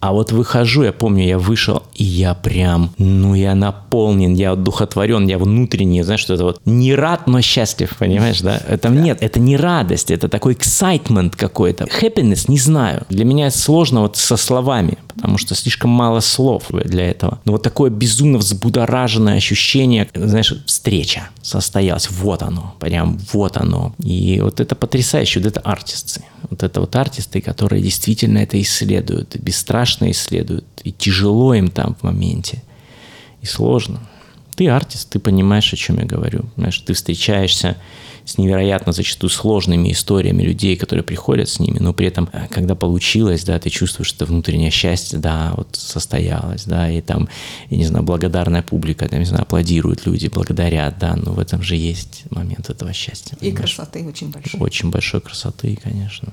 а 0.00 0.12
вот 0.12 0.32
выхожу, 0.32 0.82
я 0.82 0.92
помню, 0.92 1.24
я 1.26 1.38
вышел, 1.38 1.82
и 1.94 2.04
я 2.04 2.34
прям, 2.34 2.92
ну, 2.96 3.34
я 3.34 3.54
наполнен, 3.54 4.32
я 4.32 4.52
одухотворен, 4.52 5.26
я 5.26 5.38
внутренне, 5.38 6.02
знаешь, 6.04 6.20
что 6.20 6.34
это 6.34 6.44
вот 6.44 6.60
не 6.64 6.94
рад, 6.94 7.26
но 7.26 7.42
счастлив, 7.42 7.94
понимаешь, 7.98 8.40
да? 8.40 8.60
Это 8.66 8.88
нет, 8.88 9.18
это 9.20 9.38
не 9.38 9.58
радость, 9.58 10.10
это 10.10 10.28
такой 10.28 10.54
excitement 10.54 11.34
какой-то. 11.36 11.84
Happiness, 11.84 12.46
не 12.48 12.58
знаю. 12.58 13.04
Для 13.10 13.26
меня 13.26 13.50
сложно 13.50 14.00
вот 14.00 14.16
со 14.16 14.38
словами, 14.38 14.96
потому 15.14 15.36
что 15.36 15.54
слишком 15.54 15.90
мало 15.90 16.20
слов 16.20 16.64
для 16.70 17.10
этого. 17.10 17.38
Но 17.44 17.52
вот 17.52 17.62
такое 17.62 17.90
безумно 17.90 18.38
взбудораженное 18.38 19.36
ощущение, 19.36 20.08
знаешь, 20.14 20.54
встреча 20.64 21.28
состоялась, 21.42 22.10
вот 22.10 22.42
оно, 22.42 22.74
прям 22.80 23.18
вот 23.32 23.58
оно. 23.58 23.94
И 24.02 24.40
вот 24.42 24.60
это 24.60 24.74
потрясающе, 24.74 25.40
вот 25.40 25.46
это 25.46 25.60
артисты. 25.60 26.22
Вот 26.50 26.64
это 26.64 26.80
вот 26.80 26.96
артисты, 26.96 27.40
которые 27.40 27.82
действительно 27.82 28.38
это 28.38 28.60
исследуют, 28.60 29.36
бесстрашно 29.36 30.10
исследуют, 30.10 30.66
и 30.82 30.92
тяжело 30.92 31.54
им 31.54 31.68
там 31.68 31.94
в 31.94 32.02
моменте, 32.02 32.62
и 33.40 33.46
сложно. 33.46 34.00
Ты 34.56 34.68
артист, 34.68 35.10
ты 35.10 35.20
понимаешь, 35.20 35.72
о 35.72 35.76
чем 35.76 35.98
я 35.98 36.04
говорю. 36.04 36.44
Знаешь, 36.56 36.78
ты 36.80 36.92
встречаешься 36.92 37.76
с 38.30 38.38
невероятно 38.38 38.92
зачастую 38.92 39.30
сложными 39.30 39.90
историями 39.90 40.42
людей, 40.42 40.76
которые 40.76 41.02
приходят 41.02 41.48
с 41.48 41.58
ними, 41.58 41.78
но 41.80 41.92
при 41.92 42.06
этом, 42.06 42.28
э, 42.32 42.46
когда 42.48 42.74
получилось, 42.74 43.44
да, 43.44 43.58
ты 43.58 43.70
чувствуешь, 43.70 44.08
что 44.08 44.24
внутреннее 44.24 44.70
счастье, 44.70 45.18
да, 45.18 45.52
вот 45.56 45.74
состоялось, 45.74 46.64
да, 46.64 46.88
и 46.88 47.00
там, 47.00 47.28
я 47.70 47.76
не 47.76 47.84
знаю, 47.84 48.04
благодарная 48.04 48.62
публика, 48.62 49.08
там, 49.08 49.18
не 49.18 49.24
знаю, 49.24 49.42
аплодируют 49.42 50.06
люди, 50.06 50.28
благодарят, 50.28 50.98
да, 50.98 51.16
но 51.16 51.32
в 51.32 51.40
этом 51.40 51.62
же 51.62 51.74
есть 51.74 52.22
момент 52.30 52.70
этого 52.70 52.92
счастья. 52.92 53.36
И 53.36 53.50
понимаешь? 53.50 53.74
красоты 53.74 54.06
очень 54.06 54.30
большой. 54.30 54.60
Очень 54.60 54.90
большой 54.90 55.20
красоты, 55.20 55.76
конечно. 55.82 56.32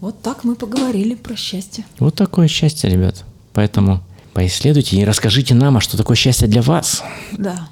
Вот 0.00 0.20
так 0.20 0.44
мы 0.44 0.56
поговорили 0.56 1.14
про 1.14 1.36
счастье. 1.36 1.84
Вот 1.98 2.16
такое 2.16 2.48
счастье, 2.48 2.90
ребят. 2.90 3.24
Поэтому 3.52 4.02
поисследуйте 4.32 4.96
и 4.96 5.04
расскажите 5.04 5.54
нам, 5.54 5.76
а 5.76 5.80
что 5.80 5.96
такое 5.96 6.16
счастье 6.16 6.48
для 6.48 6.62
вас. 6.62 7.02
Да. 7.32 7.68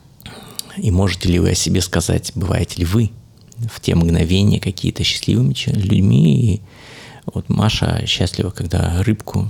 И 0.76 0.90
можете 0.90 1.28
ли 1.28 1.38
вы 1.38 1.50
о 1.50 1.54
себе 1.54 1.80
сказать, 1.80 2.32
бываете 2.34 2.78
ли 2.78 2.84
вы 2.84 3.10
в 3.68 3.80
те 3.80 3.94
мгновения 3.94 4.60
какие-то 4.60 5.04
счастливыми 5.04 5.54
людьми. 5.66 6.54
И 6.54 6.60
вот 7.26 7.48
Маша 7.48 8.04
счастлива, 8.06 8.50
когда 8.50 9.02
рыбку, 9.02 9.48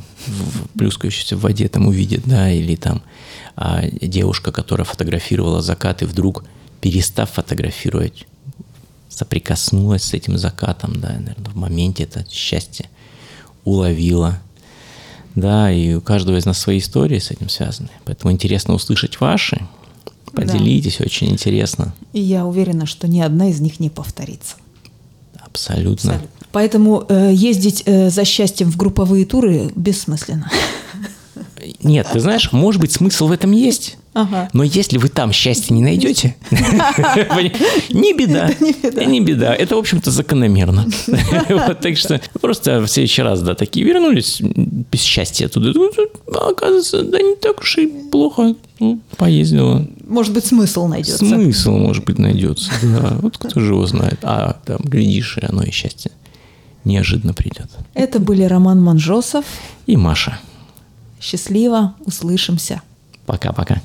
плюскающуюся 0.76 1.36
в 1.36 1.40
воде, 1.40 1.68
там 1.68 1.86
увидит, 1.86 2.22
да, 2.24 2.50
или 2.50 2.74
там 2.74 3.02
а 3.56 3.82
девушка, 3.86 4.52
которая 4.52 4.84
фотографировала 4.84 5.60
закаты, 5.60 6.06
вдруг, 6.06 6.44
перестав 6.80 7.30
фотографировать, 7.30 8.26
соприкоснулась 9.08 10.04
с 10.04 10.14
этим 10.14 10.38
закатом, 10.38 10.98
да, 10.98 11.08
наверное, 11.08 11.50
в 11.50 11.56
моменте 11.56 12.04
это 12.04 12.24
счастье 12.30 12.88
уловила, 13.64 14.40
Да, 15.34 15.70
и 15.70 15.94
у 15.94 16.00
каждого 16.00 16.36
из 16.36 16.44
нас 16.44 16.58
свои 16.58 16.78
истории 16.78 17.18
с 17.18 17.30
этим 17.30 17.48
связаны. 17.48 17.90
Поэтому 18.04 18.32
интересно 18.32 18.74
услышать 18.74 19.20
ваши. 19.20 19.60
Поделитесь, 20.32 21.00
очень 21.00 21.30
интересно. 21.30 21.94
И 22.12 22.20
я 22.20 22.46
уверена, 22.46 22.86
что 22.86 23.08
ни 23.08 23.20
одна 23.20 23.50
из 23.50 23.60
них 23.60 23.80
не 23.80 23.90
повторится. 23.90 24.56
Абсолютно. 25.38 26.14
Абсолютно. 26.14 26.46
Поэтому 26.52 27.04
э, 27.08 27.30
ездить 27.32 27.82
э, 27.86 28.10
за 28.10 28.24
счастьем 28.24 28.70
в 28.70 28.76
групповые 28.76 29.24
туры 29.24 29.70
бессмысленно. 29.74 30.50
Нет, 31.82 32.08
ты 32.12 32.20
знаешь, 32.20 32.52
может 32.52 32.80
быть, 32.80 32.92
смысл 32.92 33.28
в 33.28 33.32
этом 33.32 33.52
есть. 33.52 33.96
Ага. 34.12 34.48
Но 34.52 34.64
если 34.64 34.98
вы 34.98 35.08
там 35.08 35.32
счастья 35.32 35.72
не 35.72 35.82
найдете, 35.82 36.36
не 36.50 38.12
беда. 38.12 38.50
Не 39.06 39.20
беда. 39.20 39.54
Это, 39.54 39.76
в 39.76 39.78
общем-то, 39.78 40.10
закономерно. 40.10 40.86
Так 41.80 41.96
что 41.96 42.20
просто 42.40 42.80
в 42.80 42.88
следующий 42.88 43.22
раз, 43.22 43.42
да, 43.42 43.54
такие 43.54 43.86
вернулись 43.86 44.40
без 44.40 45.00
счастья 45.00 45.48
туда. 45.48 45.72
Оказывается, 46.26 47.02
да 47.02 47.18
не 47.18 47.36
так 47.36 47.60
уж 47.60 47.78
и 47.78 47.86
плохо 47.86 48.54
ну, 48.80 49.00
поездила. 49.16 49.86
Может 50.06 50.34
быть, 50.34 50.44
смысл 50.44 50.86
найдется. 50.86 51.24
Смысл, 51.24 51.72
может 51.72 52.04
быть, 52.04 52.18
найдется. 52.18 52.70
Да, 52.82 53.16
вот 53.20 53.38
кто 53.38 53.60
же 53.60 53.72
его 53.72 53.86
знает. 53.86 54.18
А 54.22 54.58
там, 54.64 54.78
глядишь, 54.82 55.38
и 55.40 55.46
оно 55.46 55.62
и 55.62 55.70
счастье 55.70 56.10
неожиданно 56.84 57.34
придет. 57.34 57.68
Это 57.94 58.18
были 58.18 58.42
Роман 58.42 58.82
Манжосов 58.82 59.44
и 59.86 59.96
Маша. 59.96 60.38
Счастливо, 61.20 61.94
услышимся. 62.04 62.82
Пока-пока. 63.30 63.80